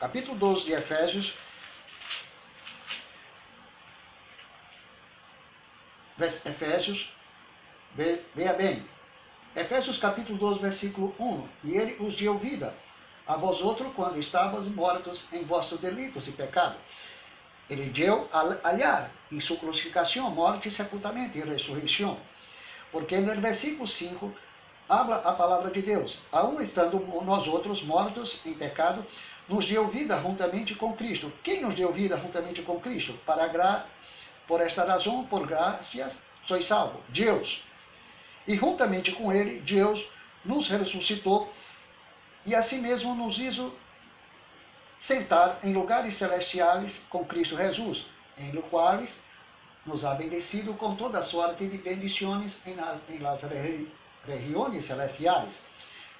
capítulo 0.00 0.36
12 0.36 0.64
de 0.64 0.72
Efésios, 0.72 1.34
Efésios, 6.18 7.12
veja 7.94 8.52
bem, 8.52 8.84
Efésios 9.56 9.98
capítulo 9.98 10.36
12, 10.36 10.60
versículo 10.60 11.14
1, 11.18 11.48
e 11.64 11.76
ele 11.76 11.96
os 12.00 12.16
deu 12.16 12.36
vida, 12.38 12.74
a 13.26 13.36
vós 13.36 13.60
outros, 13.60 13.92
quando 13.94 14.18
estavas 14.18 14.66
mortos 14.66 15.24
em 15.32 15.44
vossos 15.44 15.80
delitos 15.80 16.26
e 16.26 16.32
pecados. 16.32 16.78
Ele 17.70 17.86
deu 17.86 18.28
aliar 18.62 19.10
em 19.30 19.40
sua 19.40 19.56
crucificação, 19.56 20.30
morte, 20.30 20.70
sepultamento 20.70 21.38
e 21.38 21.40
ressurreição. 21.40 22.18
Porque 22.92 23.16
no 23.18 23.40
versículo 23.40 23.86
5, 23.86 24.34
habla 24.88 25.16
a 25.16 25.32
palavra 25.32 25.70
de 25.70 25.80
Deus. 25.80 26.18
Aún 26.30 26.60
estando 26.60 26.98
nós 27.24 27.46
outros 27.46 27.82
mortos 27.82 28.38
em 28.44 28.54
pecado, 28.54 29.06
nos 29.48 29.66
deu 29.66 29.88
vida 29.88 30.20
juntamente 30.20 30.74
com 30.74 30.92
Cristo. 30.94 31.32
Quem 31.42 31.62
nos 31.62 31.74
deu 31.74 31.92
vida 31.92 32.16
juntamente 32.18 32.62
com 32.62 32.80
Cristo? 32.80 33.14
Para 33.24 33.46
gra... 33.48 33.86
Por 34.46 34.60
esta 34.60 34.84
razão, 34.84 35.24
por 35.24 35.46
graças, 35.46 36.14
sois 36.46 36.66
salvo. 36.66 37.00
Deus. 37.08 37.64
E 38.46 38.54
juntamente 38.56 39.12
com 39.12 39.32
Ele, 39.32 39.60
Deus 39.60 40.06
nos 40.44 40.68
ressuscitou 40.68 41.52
e 42.44 42.54
assim 42.54 42.80
mesmo 42.80 43.14
nos 43.14 43.38
hizo 43.38 43.72
sentar 44.98 45.60
em 45.62 45.72
lugares 45.72 46.16
celestiais 46.16 47.02
com 47.08 47.24
Cristo 47.24 47.56
Jesus, 47.56 48.04
em 48.38 48.52
quais 48.62 49.18
nos 49.86 50.04
ha 50.04 50.14
bendecido 50.14 50.74
com 50.74 50.94
toda 50.94 51.22
sorte 51.22 51.66
de 51.66 51.78
bendições 51.78 52.58
em, 52.66 52.76
em 53.14 53.18
las 53.18 53.40
regiones 54.26 54.86
celestiais. 54.86 55.60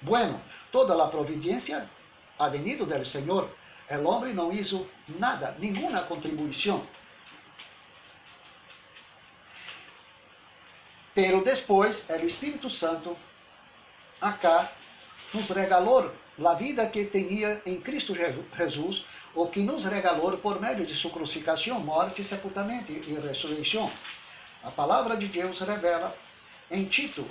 Bueno, 0.01 0.39
toda 0.71 1.01
a 1.03 1.07
providência 1.07 1.89
ha 2.37 2.49
venido 2.49 2.85
del 2.85 3.05
Señor, 3.05 3.49
el 3.89 4.05
hombre 4.05 4.33
no 4.33 4.51
hizo 4.51 4.87
nada, 5.19 5.55
ninguna 5.59 6.07
contribución. 6.07 6.81
Pero 11.15 11.41
después 11.41 12.03
el 12.09 12.27
Espíritu 12.27 12.69
Santo 12.69 13.17
acá 14.19 14.71
nos 15.33 15.49
regalou 15.49 16.11
a 16.45 16.53
vida 16.55 16.89
que 16.89 17.05
tinha 17.05 17.61
em 17.65 17.79
Cristo 17.79 18.13
Jesus, 18.13 19.03
o 19.33 19.47
que 19.47 19.61
nos 19.61 19.85
regalou 19.85 20.37
por 20.37 20.59
meio 20.59 20.85
de 20.85 20.93
sua 20.93 21.11
crucificação, 21.11 21.79
morte, 21.79 22.23
sepultamento 22.23 22.91
e 22.91 22.99
ressurreição. 23.19 23.89
A 24.61 24.71
palavra 24.71 25.15
de 25.15 25.27
Deus 25.27 25.59
revela 25.61 26.15
em 26.69 26.83
Tito, 26.85 27.25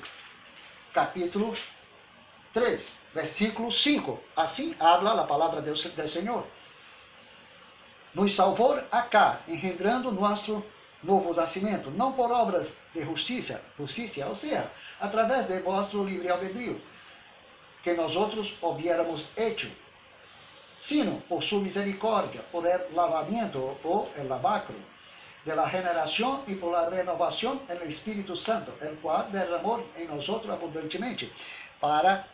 capítulo 0.94 1.54
3, 2.54 2.90
versículo 3.14 3.70
5. 3.70 4.18
Assim 4.34 4.74
habla 4.80 5.20
a 5.20 5.24
palavra 5.24 5.60
de 5.60 5.66
Deus 5.66 5.84
do 5.84 6.08
Senhor. 6.08 6.46
Nos 8.14 8.34
salvou 8.34 8.80
acá, 8.90 9.40
engendrando 9.46 10.10
nosso 10.10 10.64
novo 11.04 11.34
nascimento, 11.34 11.90
não 11.90 12.12
por 12.12 12.30
obras 12.30 12.72
de 12.94 13.04
justiça, 13.04 13.60
justiça, 13.78 14.26
ou 14.26 14.36
seja, 14.36 14.70
através 15.00 15.46
de 15.46 15.60
vosso 15.60 16.02
livre 16.02 16.28
albedrío, 16.28 16.80
que 17.82 17.92
nós 17.92 18.16
outros 18.16 18.54
hubiéramos 18.62 19.24
hecho, 19.36 19.70
sino 20.80 21.20
por 21.22 21.42
sua 21.42 21.60
misericórdia, 21.60 22.42
por 22.50 22.66
el 22.66 22.94
lavamento 22.94 23.78
ou 23.84 24.10
el 24.16 24.28
lavacro 24.28 24.74
de 25.44 25.54
la 25.54 25.68
generación 25.68 26.42
y 26.46 26.54
por 26.54 26.72
la 26.72 26.88
renovación 26.88 27.60
en 27.68 27.76
el 27.82 27.90
Espíritu 27.90 28.36
Santo, 28.36 28.72
el 28.80 28.96
cual 28.96 29.30
derramó 29.30 29.80
en 29.96 30.08
nosotros 30.08 30.50
abundantemente 30.50 31.30
para 31.80 32.26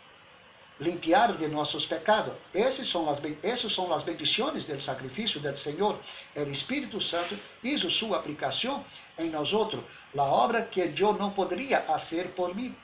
limpiar 0.81 1.37
de 1.37 1.47
nossos 1.47 1.85
pecados. 1.85 2.33
Essas 2.55 2.89
são 2.89 3.09
as, 3.09 3.21
essas 3.43 3.73
são 3.73 3.93
as 3.93 4.03
bendições 4.03 4.65
do 4.65 4.81
sacrifício 4.81 5.39
do 5.39 5.57
Senhor. 5.57 5.99
O 6.35 6.51
Espírito 6.51 7.01
Santo 7.01 7.39
hizo 7.63 7.91
sua 7.91 8.19
aplicação 8.19 8.85
em 9.19 9.29
nós 9.31 9.53
outros, 9.53 9.85
a 10.17 10.23
obra 10.23 10.63
que 10.63 10.81
eu 10.81 11.13
não 11.13 11.31
poderia 11.31 11.83
fazer 11.83 12.29
por 12.29 12.55
minha 12.55 12.75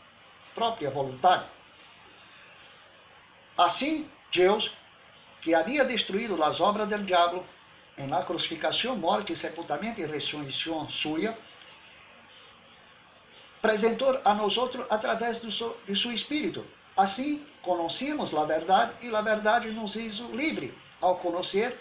própria 0.54 0.90
vontade. 0.90 1.46
Assim, 3.56 4.08
Deus, 4.32 4.70
que 5.40 5.54
havia 5.54 5.84
destruído 5.84 6.42
as 6.44 6.60
obras 6.60 6.88
do 6.88 6.98
diabo, 6.98 7.44
em 7.96 8.06
la 8.08 8.22
crucificação, 8.22 8.94
morte, 8.94 9.34
sepultamento 9.34 10.00
e 10.00 10.04
ressurreição 10.04 10.88
sua, 10.90 11.34
apresentou 13.58 14.20
a 14.22 14.34
nós 14.34 14.58
outros 14.58 14.86
através 14.90 15.40
de 15.40 15.50
seu 15.50 16.12
Espírito. 16.12 16.64
Assim, 16.96 17.44
conhecemos 17.62 18.34
a 18.34 18.44
verdade 18.44 18.92
e 19.02 19.14
a 19.14 19.20
verdade 19.20 19.70
nos 19.70 19.96
hizo 19.96 20.28
livre 20.28 20.72
ao 21.00 21.16
conhecer 21.16 21.78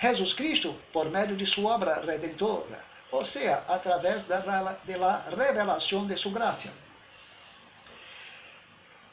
Jesus 0.00 0.32
Cristo 0.32 0.74
por 0.92 1.08
meio 1.08 1.36
de 1.36 1.46
sua 1.46 1.76
obra 1.76 2.00
redentora, 2.04 2.84
ou 3.10 3.24
seja, 3.24 3.62
através 3.68 4.24
da, 4.24 4.40
revelação 5.30 6.06
de 6.06 6.16
sua 6.16 6.32
graça. 6.32 6.72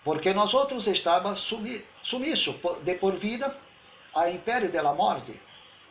Porque 0.04 0.34
nós 0.34 0.54
outros 0.54 0.88
estávamos 0.88 1.42
sumiços 2.02 2.56
de 2.84 2.96
por 2.96 3.16
vida 3.16 3.56
ao 4.14 4.30
império 4.30 4.72
da 4.72 4.94
morte, 4.94 5.40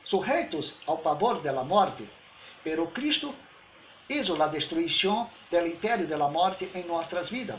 sujeitos 0.05 0.75
ao 0.87 0.99
pavor 0.99 1.41
da 1.41 1.53
morte, 1.65 2.07
pero 2.63 2.87
Cristo 2.89 3.35
hizo 4.09 4.41
a 4.43 4.47
destruição 4.49 5.31
do 5.51 5.67
império 5.67 6.07
da 6.07 6.19
morte 6.29 6.71
em 6.75 6.85
nossas 6.85 7.31
vidas, 7.31 7.59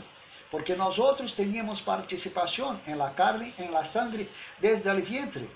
porque 0.54 0.76
nós 0.76 1.00
outros 1.00 1.32
teníamos 1.32 1.80
participação 1.80 2.78
em 2.86 2.94
la 2.94 3.10
carne, 3.10 3.52
em 3.58 3.72
la 3.72 3.84
sangre, 3.86 4.30
desde 4.60 4.88
o 4.88 5.02
vientre, 5.02 5.50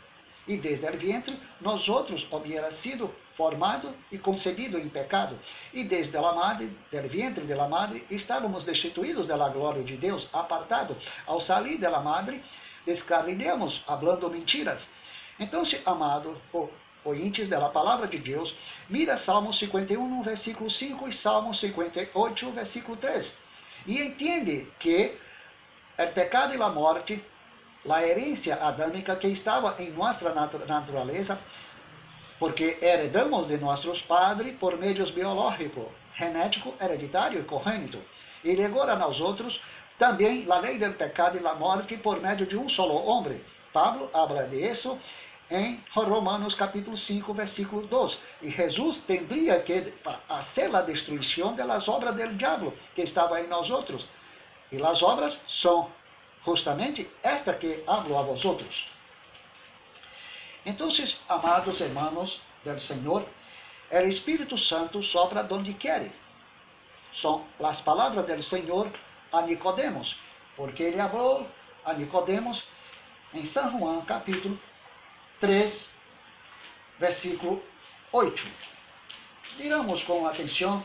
e 0.45 0.57
desde 0.57 0.85
o 0.89 0.99
vientre 0.99 1.39
nós 1.61 1.89
outros 1.89 2.27
hubiera 2.33 2.73
sido 2.73 3.09
formado 3.37 3.95
e 4.11 4.19
concebido 4.19 4.77
em 4.77 4.89
pecado, 4.89 5.39
e 5.73 5.85
desde 5.85 6.17
a 6.17 6.21
madre, 6.21 6.77
do 6.91 7.09
vientre 7.09 7.47
de 7.47 7.55
la 7.55 7.69
madre, 7.69 8.05
estávamos 8.11 8.65
destituídos 8.65 9.29
da 9.29 9.37
glória 9.49 9.85
de 9.85 9.97
Deus, 9.97 10.29
apartados. 10.33 10.97
Ao 11.29 11.41
sair 11.41 11.79
de 11.79 11.89
la 11.89 12.01
madre, 12.01 12.43
descarrilhamos, 12.85 13.81
hablando 13.87 14.29
mentiras, 14.29 14.91
então, 15.39 15.63
amado, 15.87 16.37
ouvintes 17.05 17.49
da 17.49 17.69
palavra 17.69 18.09
de 18.09 18.19
Deus, 18.19 18.53
mira 18.91 19.17
Salmo 19.17 19.53
51, 19.53 20.23
versículo 20.25 20.69
5 20.69 21.09
e 21.09 21.13
Salmo 21.13 21.55
58, 21.55 22.51
versículo 22.51 22.97
3. 22.97 23.48
E 23.89 24.03
entende 24.03 24.69
que 24.79 25.17
o 25.99 26.07
pecado 26.13 26.55
e 26.55 26.63
a 26.63 26.69
morte, 26.69 27.25
a 27.89 28.07
herência 28.07 28.57
adâmica 28.57 29.17
que 29.17 29.29
estava 29.29 29.75
em 29.83 29.91
nossa 29.93 30.31
natureza, 30.69 31.41
porque 32.39 32.77
heredamos 32.83 33.49
de 33.49 33.57
nossos 33.57 34.03
padres 34.03 34.55
por 34.59 34.77
meios 34.77 35.11
biológicos, 35.11 35.87
genético, 36.19 36.75
hereditário 36.79 37.41
e 37.41 37.45
congênito. 37.45 37.99
E 38.45 38.63
agora 38.63 38.95
nós 38.95 39.23
outros 39.23 39.59
também 39.99 40.47
a 40.51 40.59
lei 40.59 40.79
do 40.79 40.93
pecado 40.93 41.39
e 41.39 41.41
da 41.41 41.55
morte 41.55 41.97
por 41.97 42.21
meio 42.21 42.45
de 42.45 42.59
um 42.59 42.69
solo 42.69 43.03
homem. 43.07 43.41
Pablo 43.73 44.11
habla 44.13 44.43
de 44.43 44.71
isso 44.71 44.99
em 45.51 45.83
Romanos 45.95 46.55
capítulo 46.55 46.97
5, 46.97 47.33
versículo 47.33 47.87
2. 47.87 48.19
E 48.43 48.51
Jesus 48.51 48.99
tendria 48.99 49.61
que 49.61 49.93
fazer 50.29 50.75
a 50.75 50.83
destruição 50.83 51.55
das 51.55 51.89
obras 51.89 52.15
do 52.15 52.35
diabo 52.35 52.75
que 52.95 53.03
estava 53.03 53.41
em 53.41 53.47
nós 53.47 53.71
outros. 53.71 54.07
E 54.71 54.83
as 54.83 55.03
obras 55.03 55.41
são 55.49 55.91
justamente 56.45 57.09
esta 57.23 57.55
que 57.55 57.83
hablo 57.87 58.19
a 58.19 58.23
vosotros. 58.23 58.87
Então, 60.67 60.89
amados 61.29 61.81
hermanos 61.81 62.41
del 62.63 62.79
Senhor, 62.79 63.25
o 63.91 63.97
Espírito 64.07 64.59
Santo 64.59 65.03
sopra 65.03 65.43
donde 65.43 65.73
quer. 65.73 66.11
São 67.15 67.45
as 67.59 67.81
palavras 67.81 68.27
do 68.27 68.43
Senhor 68.43 68.93
a 69.33 69.41
Nicodemos, 69.43 70.17
porque 70.57 70.83
ele 70.83 70.99
falou 70.99 71.47
a 71.85 71.95
Nicodemos 71.95 72.63
em 73.33 73.47
São 73.47 73.71
João 73.71 74.03
capítulo 74.03 74.59
3, 75.41 75.89
versículo 76.99 77.63
8. 78.13 78.43
Miramos 79.59 80.03
com 80.03 80.27
atenção 80.27 80.85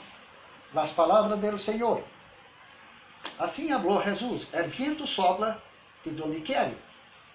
as 0.76 0.92
palavras 0.92 1.40
do 1.40 1.60
Senhor. 1.60 2.04
Assim 3.40 3.70
falou 3.70 4.04
Jesus: 4.04 4.48
El 4.54 4.70
viento 4.70 5.08
sopla 5.08 5.62
de 6.06 6.22
onde 6.22 6.42
quer 6.42 6.76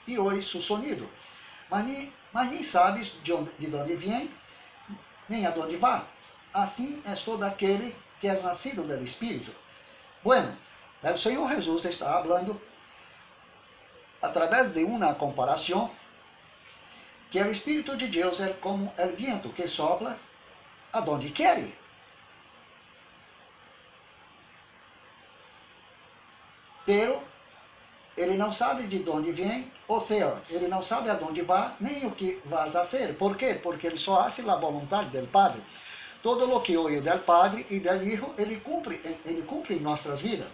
e 0.07 0.18
oi 0.18 0.42
su 0.42 0.61
sonido, 0.61 1.09
mas 1.70 2.09
mas 2.33 2.50
nem 2.50 2.62
sabes 2.62 3.12
de 3.22 3.33
onde, 3.33 3.50
de 3.59 3.74
onde 3.74 3.94
vem, 3.94 4.31
nem 5.28 5.46
a 5.46 5.50
onde 5.50 5.76
vai. 5.76 6.04
Assim 6.52 7.02
é 7.04 7.14
todo 7.14 7.42
aquele 7.42 7.96
que 8.20 8.28
é 8.28 8.40
nascido 8.40 8.83
do 8.83 9.02
Espírito. 9.02 9.52
Bueno, 10.22 10.57
o 11.02 11.16
Senhor 11.16 11.48
Jesus 11.48 11.85
está 11.85 12.07
falando 12.22 12.61
através 14.20 14.72
de 14.72 14.85
uma 14.85 15.14
comparação 15.14 15.90
que 17.30 17.40
o 17.40 17.50
Espírito 17.50 17.96
de 17.96 18.06
Deus 18.08 18.40
é 18.40 18.52
como 18.54 18.92
o 18.96 19.16
vento 19.16 19.50
que 19.50 19.68
sopla 19.68 20.18
aonde 20.92 21.30
quer. 21.30 21.68
Pero 26.86 27.22
ele 28.16 28.36
não 28.36 28.50
sabe 28.50 28.86
de 28.86 29.08
onde 29.08 29.30
vem, 29.30 29.70
ou 29.86 30.00
seja, 30.00 30.42
ele 30.48 30.68
não 30.68 30.82
sabe 30.82 31.10
aonde 31.10 31.42
vai, 31.42 31.74
nem 31.78 32.06
o 32.06 32.10
que 32.12 32.40
vai 32.46 32.68
a 32.68 32.84
ser. 32.84 33.14
Por 33.16 33.36
quê? 33.36 33.54
Porque 33.62 33.86
ele 33.86 33.98
só 33.98 34.22
faz 34.22 34.40
a 34.48 34.56
vontade 34.56 35.10
do 35.10 35.26
Padre. 35.28 35.62
Todo 36.22 36.52
o 36.52 36.60
que 36.60 36.76
ouve 36.76 37.00
do 37.00 37.18
Padre 37.20 37.66
e 37.70 37.78
do 37.78 38.02
Hijo, 38.02 38.34
ele 38.36 38.58
cumpre, 38.60 39.00
ele 39.24 39.42
cumpre 39.42 39.74
em 39.74 39.80
nossas 39.80 40.20
vidas. 40.20 40.48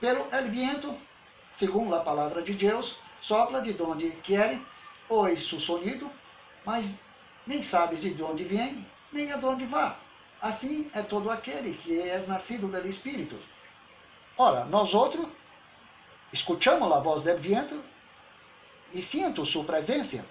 Pero 0.00 0.26
o 0.26 0.50
vento, 0.50 0.94
segundo 1.52 1.94
a 1.94 2.00
palavra 2.00 2.42
de 2.42 2.52
Deus, 2.52 2.94
sopla 3.22 3.62
de 3.62 3.80
onde 3.82 4.10
quer 4.22 4.60
ouve 5.08 5.34
o 5.54 5.60
sonido, 5.60 6.10
mas 6.64 6.90
nem 7.46 7.62
sabes 7.62 8.00
de 8.00 8.22
onde 8.22 8.44
vem, 8.44 8.86
nem 9.12 9.30
a 9.30 9.36
onde 9.36 9.64
vai. 9.66 9.96
Assim 10.40 10.90
é 10.94 11.02
todo 11.02 11.30
aquele 11.30 11.74
que 11.78 12.00
é 12.00 12.18
nascido 12.26 12.68
do 12.68 12.88
Espírito. 12.88 13.38
Ora, 14.36 14.64
nós 14.64 14.92
outros 14.92 15.26
escutamos 16.32 16.92
a 16.92 16.98
voz 16.98 17.22
do 17.22 17.36
vento 17.38 17.82
e 18.92 19.00
sinto 19.00 19.46
sua 19.46 19.64
presença, 19.64 20.24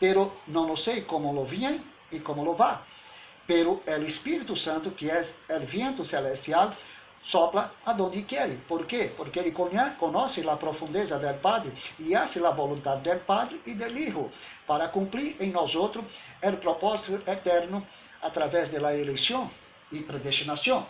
pero 0.00 0.32
não 0.46 0.76
sei 0.76 1.02
como 1.02 1.32
lo 1.32 1.44
vem 1.44 1.82
e 2.10 2.18
como 2.18 2.44
lo 2.44 2.54
va. 2.54 2.82
Pero 3.46 3.82
o 3.86 4.02
Espírito 4.02 4.56
Santo, 4.56 4.90
que 4.90 5.10
é 5.10 5.22
o 5.50 5.60
vento 5.60 6.04
celestial, 6.04 6.74
sopla 7.24 7.72
aonde 7.84 8.22
quer. 8.22 8.56
Por 8.68 8.86
quê? 8.86 9.12
Porque 9.16 9.38
ele 9.38 9.52
conhece 9.52 10.48
a 10.48 10.56
profundeza 10.56 11.18
do 11.18 11.40
Padre 11.40 11.72
e 11.98 12.14
hace 12.14 12.44
a 12.44 12.50
vontade 12.50 13.02
do 13.02 13.20
Padre 13.20 13.60
e 13.66 13.74
do 13.74 13.98
Hijo 13.98 14.30
para 14.66 14.88
cumprir 14.88 15.36
em 15.40 15.50
nós 15.50 15.74
outros 15.74 16.04
o 16.42 16.56
propósito 16.58 17.22
eterno 17.30 17.86
através 18.22 18.70
da 18.70 18.94
eleição 18.94 19.50
e 19.92 20.00
predestinação. 20.00 20.86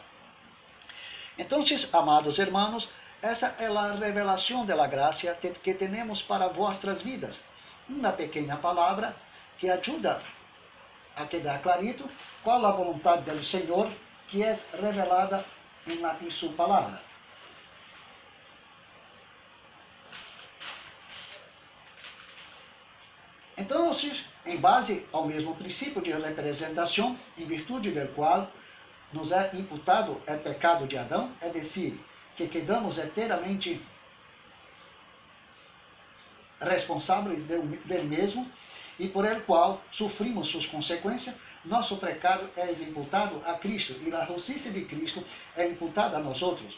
Então, 1.37 1.65
amados 1.93 2.39
hermanos, 2.39 2.89
essa 3.21 3.55
é 3.59 3.67
a 3.67 3.93
revelação 3.95 4.65
da 4.65 4.87
graça 4.87 5.35
que 5.35 5.75
temos 5.75 6.23
para 6.23 6.49
vossas 6.49 7.03
vidas. 7.03 7.45
uma 7.89 8.13
pequena 8.13 8.57
palavra 8.57 9.15
que 9.59 9.69
ajuda 9.69 10.23
a 11.17 11.27
quedar 11.27 11.61
clarito 11.61 12.09
qual 12.43 12.65
a 12.65 12.73
vontade 12.73 13.31
do 13.31 13.43
Senhor 13.45 13.91
que 14.29 14.43
é 14.43 14.57
revelada 14.81 15.45
em, 15.87 15.99
la, 16.01 16.17
em 16.21 16.31
sua 16.31 16.53
palavra. 16.53 17.01
Então, 23.57 23.95
em 24.45 24.57
base 24.59 25.07
ao 25.13 25.27
mesmo 25.27 25.55
princípio 25.55 26.03
de 26.03 26.13
representação, 26.13 27.19
em 27.39 27.47
virtude 27.47 27.91
do 27.91 28.09
qual 28.15 28.51
nos 29.13 29.31
é 29.31 29.51
imputado 29.55 30.13
o 30.13 30.39
pecado 30.39 30.87
de 30.87 30.99
Adão, 30.99 31.33
é 31.41 31.49
decir, 31.49 31.99
que 32.37 32.49
quedamos 32.49 32.99
eternamente 32.99 33.81
responsáveis 36.61 37.43
dele 37.45 38.09
mesmo 38.09 38.51
e 38.99 39.09
por 39.09 39.25
el 39.25 39.43
qual 39.43 39.81
sofrimos 39.93 40.49
suas 40.49 40.67
consequências, 40.67 41.35
nosso 41.65 41.97
pecado 41.97 42.49
é 42.57 42.71
imputado 42.73 43.41
a 43.45 43.55
Cristo 43.55 43.95
e 44.01 44.15
a 44.15 44.25
justiça 44.27 44.71
de 44.71 44.83
Cristo 44.85 45.25
é 45.57 45.67
imputada 45.69 46.17
a 46.17 46.21
nós 46.21 46.43
outros. 46.43 46.77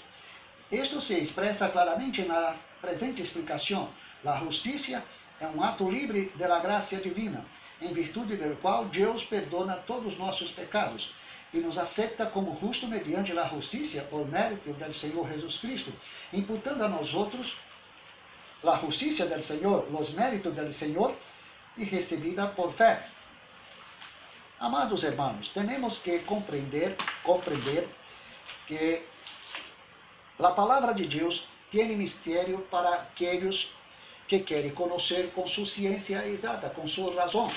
Isto 0.71 1.01
se 1.01 1.15
expressa 1.15 1.69
claramente 1.69 2.23
na 2.23 2.57
presente 2.81 3.23
explicação. 3.23 3.89
A 4.25 4.37
justiça 4.39 5.03
é 5.41 5.47
um 5.47 5.63
ato 5.63 5.89
livre 5.91 6.33
da 6.37 6.59
graça 6.59 6.97
divina, 6.97 7.45
em 7.81 7.93
virtude 7.93 8.37
do 8.37 8.57
qual 8.57 8.87
Deus 8.87 9.25
perdona 9.25 9.77
todos 9.87 10.13
os 10.13 10.19
nossos 10.19 10.51
pecados 10.51 11.09
e 11.53 11.59
nos 11.59 11.79
aceita 11.79 12.27
como 12.27 12.59
justo 12.61 12.87
mediante 12.87 13.37
a 13.37 13.49
justiça 13.49 14.03
por 14.03 14.27
mérito 14.27 14.73
do 14.73 14.95
Senhor 14.95 15.29
Jesus 15.29 15.59
Cristo, 15.59 15.93
imputando 16.33 16.83
a 16.83 16.89
nós 16.89 17.15
outros 17.15 17.57
a 18.65 18.79
justiça 18.79 19.27
do 19.27 19.43
Senhor, 19.43 19.87
os 19.93 20.11
méritos 20.13 20.55
do 20.55 20.73
Senhor 20.73 21.15
e 21.77 21.85
recebida 21.85 22.49
por 22.49 22.73
fé. 22.75 23.09
Amados 24.59 25.05
hermanos, 25.05 25.51
temos 25.51 25.99
que 25.99 26.21
compreender, 26.21 26.97
compreender 27.23 27.87
que 28.67 29.05
a 30.39 30.51
palavra 30.51 30.95
de 30.95 31.07
Deus 31.07 31.47
tem 31.71 31.95
mistério 31.95 32.61
para 32.71 32.95
aqueles 32.95 33.69
que 34.27 34.41
querem 34.41 34.71
conhecer 34.71 35.31
com 35.33 35.47
sua 35.47 35.67
ciência 35.67 36.27
exata, 36.27 36.71
com 36.71 36.89
sua 36.89 37.15
razão. 37.15 37.51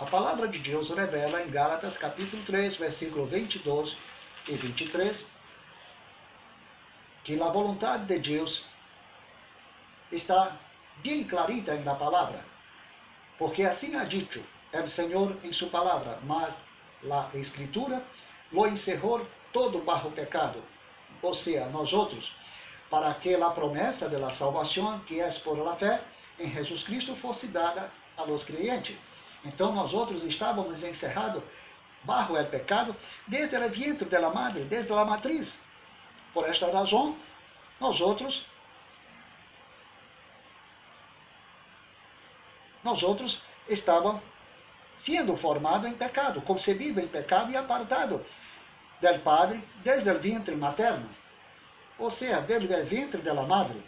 A 0.00 0.04
palavra 0.04 0.48
de 0.48 0.58
Deus 0.58 0.90
revela 0.90 1.42
em 1.42 1.50
Gálatas 1.50 1.96
capítulo 1.96 2.42
3, 2.44 2.74
versículo 2.76 3.26
22 3.26 3.96
e 4.48 4.56
23, 4.56 5.24
que 7.22 7.40
a 7.40 7.48
vontade 7.50 8.06
de 8.06 8.18
Deus 8.18 8.64
está 10.10 10.56
bem 11.04 11.22
clarita 11.22 11.76
na 11.76 11.94
palavra, 11.94 12.44
porque 13.38 13.62
assim 13.62 13.94
ha 13.94 14.02
dicho 14.02 14.42
el 14.72 14.88
Senhor 14.88 15.36
em 15.42 15.52
sua 15.52 15.68
palavra, 15.68 16.18
mas 16.24 16.54
a 17.10 17.36
Escritura 17.36 18.02
lo 18.52 18.66
encerrou 18.66 19.26
todo 19.52 19.80
bajo 19.80 20.10
pecado, 20.10 20.62
ou 21.22 21.34
seja, 21.34 21.66
nós 21.66 21.92
outros, 21.92 22.32
para 22.88 23.12
que 23.14 23.34
a 23.34 23.50
promessa 23.50 24.08
de 24.08 24.16
la 24.16 24.30
salvação, 24.30 25.00
que 25.00 25.20
é 25.20 25.28
por 25.44 25.58
la 25.58 25.76
em 26.38 26.50
Jesus 26.50 26.82
Cristo, 26.84 27.14
fosse 27.16 27.46
dada 27.46 27.90
a 28.16 28.22
los 28.22 28.44
creyentes. 28.44 28.96
Então 29.44 29.72
nós 29.72 29.92
outros 29.92 30.24
estávamos 30.24 30.82
encerrados 30.82 31.42
bajo 32.04 32.36
el 32.36 32.46
pecado 32.46 32.94
desde 33.26 33.56
o 33.56 33.68
vientre 33.70 34.08
de 34.08 34.18
la 34.18 34.30
madre, 34.30 34.64
desde 34.64 34.92
a 34.92 35.04
matriz. 35.04 35.58
Por 36.32 36.48
esta 36.48 36.70
razão, 36.70 37.16
nós 37.80 38.00
outros 38.00 38.44
nós 42.82 43.02
outros 43.02 43.42
estavam 43.68 44.22
sendo 45.00 45.36
formados 45.36 45.88
em 45.88 45.94
pecado, 45.94 46.40
concebido 46.42 47.00
em 47.00 47.08
pecado 47.08 47.50
e 47.50 47.56
apartado 47.56 48.24
del 49.00 49.20
Padre 49.20 49.62
desde 49.82 50.10
o 50.10 50.18
ventre 50.18 50.54
materno, 50.54 51.08
ou 51.98 52.10
seja, 52.10 52.40
desde 52.40 52.72
o 52.72 52.86
ventre 52.86 53.20
da 53.22 53.34
madre. 53.34 53.82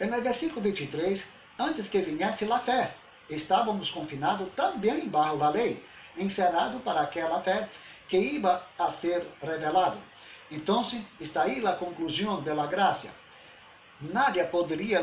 No 0.00 0.20
versículo 0.20 0.60
23, 0.60 1.24
antes 1.58 1.88
que 1.88 2.00
viesse 2.00 2.50
a 2.50 2.58
fé, 2.60 2.94
estávamos 3.28 3.90
confinados 3.90 4.48
também 4.54 5.06
embaixo 5.06 5.38
da 5.38 5.48
lei, 5.50 5.84
encerrado 6.16 6.80
para 6.80 7.02
aquela 7.02 7.40
fé 7.42 7.68
que 8.08 8.16
iba 8.16 8.64
a 8.78 8.90
ser 8.90 9.26
revelado. 9.42 9.98
Então, 10.50 10.82
está 11.20 11.42
aí 11.42 11.64
a 11.66 11.72
conclusão 11.72 12.42
da 12.42 12.66
graça. 12.66 13.08
Nadie 14.00 14.48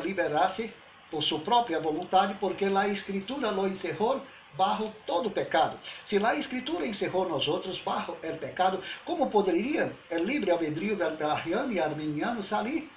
liberar-se 0.03 0.73
por 1.11 1.23
sua 1.23 1.39
própria 1.39 1.79
vontade, 1.79 2.35
porque 2.39 2.65
a 2.65 2.87
Escritura 2.87 3.51
lo 3.51 3.67
encerrou 3.67 4.21
bajo 4.57 4.91
todo 5.05 5.29
pecado. 5.29 5.77
Se 6.05 6.23
a 6.23 6.35
Escritura 6.35 6.85
encerrou 6.85 7.27
nós 7.27 7.47
outros 7.47 7.79
bajo 7.81 8.13
o 8.13 8.37
pecado, 8.37 8.81
como 9.03 9.29
poderia 9.29 9.93
o 10.09 10.17
livre 10.17 10.51
albedrío 10.51 10.95
del 10.95 11.17
pelagiano 11.17 11.71
e 11.71 11.79
arminiano 11.79 12.41
sair 12.41 12.89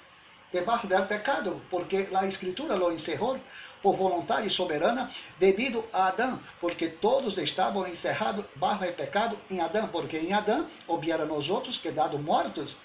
debaixo 0.51 0.87
do 0.87 1.05
pecado? 1.05 1.61
Porque 1.69 2.07
a 2.13 2.25
Escritura 2.25 2.75
lo 2.75 2.91
encerrou 2.91 3.39
por 3.81 3.95
vontade 3.95 4.49
soberana 4.49 5.09
devido 5.37 5.85
a 5.93 6.07
Adão, 6.07 6.39
porque 6.59 6.87
todos 6.87 7.37
estavam 7.37 7.87
encerrados 7.87 8.45
barro 8.55 8.87
o 8.87 8.93
pecado 8.93 9.37
em 9.49 9.61
Adão, 9.61 9.87
porque 9.87 10.17
em 10.17 10.33
Adão 10.33 10.67
houveram 10.87 11.25
nós 11.25 11.49
outros 11.49 11.77
quedado 11.77 12.17
mortos 12.19 12.75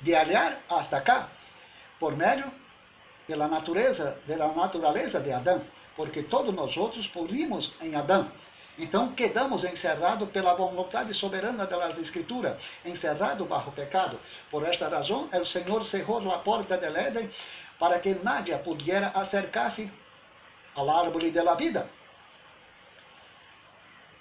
de 0.00 0.14
olhar 0.14 0.60
hasta 0.68 1.00
cá, 1.00 1.28
por 1.98 2.16
meio 2.16 2.50
da 3.28 3.48
natureza, 3.48 4.18
da 4.26 4.48
natureza 4.48 5.20
de 5.20 5.32
Adão, 5.32 5.62
porque 5.96 6.22
todos 6.22 6.54
nós 6.54 6.76
outros 6.76 7.06
pulimos 7.08 7.72
em 7.80 7.94
Adão. 7.94 8.30
Então 8.78 9.14
quedamos 9.14 9.64
encerrados 9.64 10.28
pela 10.30 10.54
vontade 10.54 11.14
soberana 11.14 11.66
das 11.66 11.98
Escrituras, 11.98 12.60
encerrados 12.84 13.48
barro 13.48 13.72
pecado. 13.72 14.20
Por 14.50 14.64
esta 14.64 14.88
razão, 14.88 15.30
o 15.32 15.46
Senhor 15.46 15.84
cerrou 15.86 16.30
a 16.30 16.38
porta 16.38 16.76
del 16.76 16.94
Éden 16.94 17.30
para 17.78 17.98
que 18.00 18.14
nadie 18.22 18.56
pudiera 18.58 19.08
acercar-se 19.08 19.90
al 20.74 20.90
árbol 20.90 21.30
de 21.30 21.42
la 21.42 21.54
vida, 21.54 21.86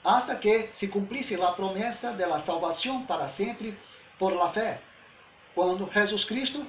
hasta 0.03 0.39
que 0.39 0.69
se 0.73 0.88
cumplisse 0.88 1.35
a 1.35 1.51
promessa 1.51 2.13
de 2.13 2.25
la 2.25 2.39
salvação 2.39 3.05
para 3.05 3.27
sempre 3.27 3.77
por 4.17 4.33
la 4.33 4.51
fé, 4.51 4.79
quando 5.53 5.89
Jesus 5.91 6.23
Cristo 6.23 6.65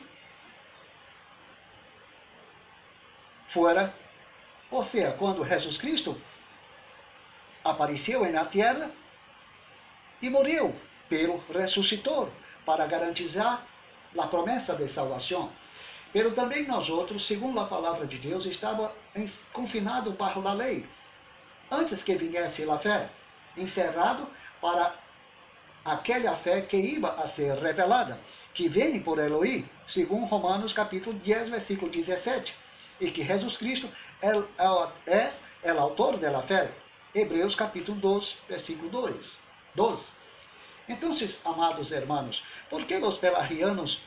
ou 4.70 4.84
seja, 4.84 5.12
quando 5.12 5.44
Jesus 5.44 5.78
Cristo 5.78 6.20
apareceu 7.64 8.30
na 8.30 8.44
terra 8.44 8.90
e 10.20 10.28
morreu, 10.28 10.74
pero 11.08 11.42
ressuscitou 11.52 12.30
para 12.64 12.86
garantizar 12.86 13.64
a 14.18 14.26
promessa 14.26 14.74
de 14.74 14.88
salvação. 14.88 15.50
Pero 16.12 16.32
também 16.32 16.66
nós 16.66 16.88
outros, 16.88 17.26
segundo 17.26 17.60
a 17.60 17.66
palavra 17.66 18.06
de 18.06 18.18
Deus, 18.18 18.46
estava 18.46 18.92
confinado 19.52 20.12
para 20.12 20.34
a 20.34 20.52
lei, 20.52 20.86
antes 21.70 22.02
que 22.02 22.14
viesse 22.14 22.68
a 22.68 22.78
fé, 22.78 23.08
encerrado 23.56 24.26
para 24.60 24.94
aquela 25.84 26.36
fé 26.36 26.62
que 26.62 26.76
ia 26.76 27.08
a 27.08 27.26
ser 27.26 27.54
revelada, 27.58 28.18
que 28.54 28.68
vem 28.68 29.00
por 29.00 29.18
Eloí, 29.18 29.68
segundo 29.86 30.26
Romanos 30.26 30.72
capítulo 30.72 31.18
10, 31.18 31.50
versículo 31.50 31.90
17, 31.90 32.54
e 33.00 33.10
que 33.10 33.24
Jesus 33.24 33.56
Cristo 33.56 33.88
é, 34.22 34.30
é, 35.06 35.30
é 35.62 35.72
o 35.72 35.80
autor 35.80 36.16
da 36.18 36.42
fé. 36.42 36.70
Hebreus 37.14 37.54
capítulo 37.54 37.98
2, 37.98 38.36
versículo 38.48 38.88
2, 38.90 39.38
12. 39.74 40.06
Então, 40.88 41.10
amados 41.44 41.90
hermanos, 41.90 42.42
por 42.70 42.84
que 42.84 42.96
os 42.96 43.16
pelagianos 43.16 44.00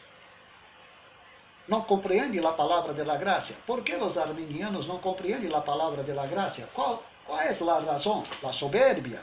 não 1.67 1.81
compreendem 1.81 2.45
a 2.45 2.51
palavra 2.51 2.93
de 2.93 3.03
la 3.03 3.17
gracia? 3.17 3.55
Por 3.65 3.83
que 3.83 3.95
os 3.95 4.17
arminianos 4.17 4.87
não 4.87 4.99
compreendem 4.99 5.53
a 5.53 5.61
palavra 5.61 6.03
de 6.03 6.13
la 6.13 6.25
gracia? 6.25 6.67
Qual, 6.73 7.03
qual 7.25 7.39
é 7.39 7.49
a 7.49 7.79
razão? 7.79 8.25
A 8.43 8.51
soberbia. 8.51 9.21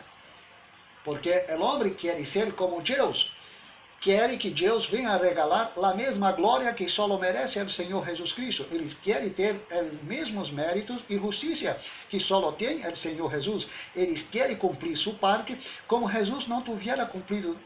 Porque 1.05 1.45
o 1.49 1.61
homem 1.61 1.95
quer 1.95 2.25
ser 2.27 2.55
como 2.55 2.83
Deus. 2.83 3.33
Quer 4.01 4.37
que 4.39 4.51
Deus 4.51 4.87
venha 4.87 5.17
regalar 5.17 5.73
a 5.77 5.95
mesma 5.95 6.31
glória 6.33 6.73
que 6.73 6.89
só 6.89 7.09
merece 7.19 7.59
o 7.61 7.71
Senhor 7.71 8.05
Jesus 8.05 8.33
Cristo. 8.33 8.67
Eles 8.71 8.95
querem 8.95 9.31
ter 9.31 9.61
os 9.71 10.03
mesmos 10.03 10.51
méritos 10.51 11.03
e 11.09 11.19
justiça 11.19 11.79
que 12.09 12.21
só 12.21 12.53
tem 12.53 12.87
o 12.87 12.97
Senhor 12.97 13.31
Jesus. 13.31 13.67
Eles 13.95 14.23
querem 14.23 14.57
cumprir 14.57 14.97
sua 14.97 15.15
parte, 15.15 15.59
como 15.89 16.11
Jesus 16.11 16.47
não 16.47 16.63
tivera 16.63 17.07
cumprido 17.07 17.57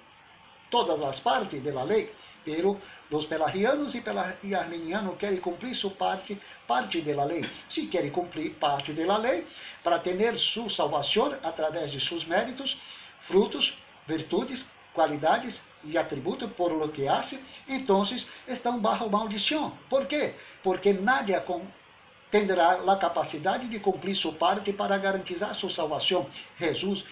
todas 0.70 1.02
as 1.02 1.18
partes 1.18 1.62
da 1.62 1.82
lei, 1.82 2.12
pero 2.44 2.80
os 3.10 3.26
pelagianos 3.26 3.94
e, 3.94 4.54
arminianos 4.54 5.18
querem 5.18 5.40
cumprir 5.40 5.74
sua 5.74 5.90
parte, 5.90 6.40
parte 6.66 7.00
da 7.02 7.24
lei. 7.24 7.44
Se 7.68 7.86
querem 7.88 8.10
cumprir 8.10 8.52
parte 8.52 8.92
da 8.92 9.16
lei, 9.16 9.46
para 9.82 9.98
ter 9.98 10.38
sua 10.38 10.70
salvação 10.70 11.36
através 11.42 11.90
de 11.90 12.00
seus 12.00 12.24
méritos, 12.24 12.78
frutos, 13.18 13.76
virtudes, 14.06 14.66
qualidades 14.94 15.62
y 15.84 15.96
atributo 15.96 16.48
por 16.52 16.72
lo 16.72 16.92
que 16.92 17.08
hace, 17.08 17.40
entonces 17.66 18.26
están 18.46 18.82
bajo 18.82 19.08
maldición. 19.08 19.72
¿Por 19.88 20.06
qué? 20.06 20.36
Porque 20.62 20.92
nadie 20.92 21.40
tendrá 22.30 22.80
a 22.86 22.98
capacidade 22.98 23.66
de 23.66 23.80
cumprir 23.80 24.14
sua 24.14 24.32
parte 24.32 24.72
para 24.72 24.98
garantizar 24.98 25.54
sua 25.54 25.70
salvação. 25.70 26.26
Jesus 26.58 27.04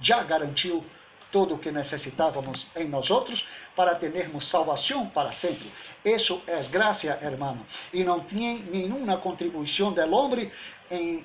já 0.00 0.22
garantiu 0.24 0.84
tudo 1.30 1.54
o 1.54 1.58
que 1.58 1.70
necessitávamos 1.72 2.66
em 2.76 2.86
nós 2.88 3.10
outros 3.10 3.44
para 3.74 3.94
termos 3.94 4.46
salvação 4.46 5.06
para 5.08 5.32
sempre. 5.32 5.72
Isso 6.04 6.42
é 6.46 6.62
graça, 6.64 7.18
hermano. 7.22 7.66
E 7.92 8.04
não 8.04 8.20
tem 8.20 8.58
nenhuma 8.58 9.16
contribuição 9.16 9.92
do 9.92 10.14
homem 10.14 10.52
em, 10.90 11.24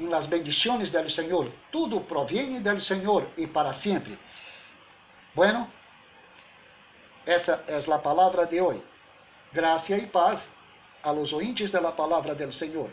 em 0.00 0.06
las 0.08 0.24
bendições 0.24 0.90
do 0.90 1.10
Senhor. 1.10 1.52
Tudo 1.70 2.00
provém 2.00 2.62
do 2.62 2.80
Senhor 2.80 3.28
e 3.36 3.46
para 3.46 3.74
sempre. 3.74 4.18
Bueno, 5.34 5.68
essa 7.24 7.64
é 7.66 7.74
a 7.74 7.98
palavra 7.98 8.46
de 8.46 8.60
hoje. 8.60 8.82
Graça 9.52 9.96
e 9.96 10.06
paz 10.06 10.46
a 11.02 11.10
los 11.10 11.32
de 11.70 11.80
la 11.80 11.92
palabra 11.92 12.34
del 12.34 12.52
Señor. 12.52 12.90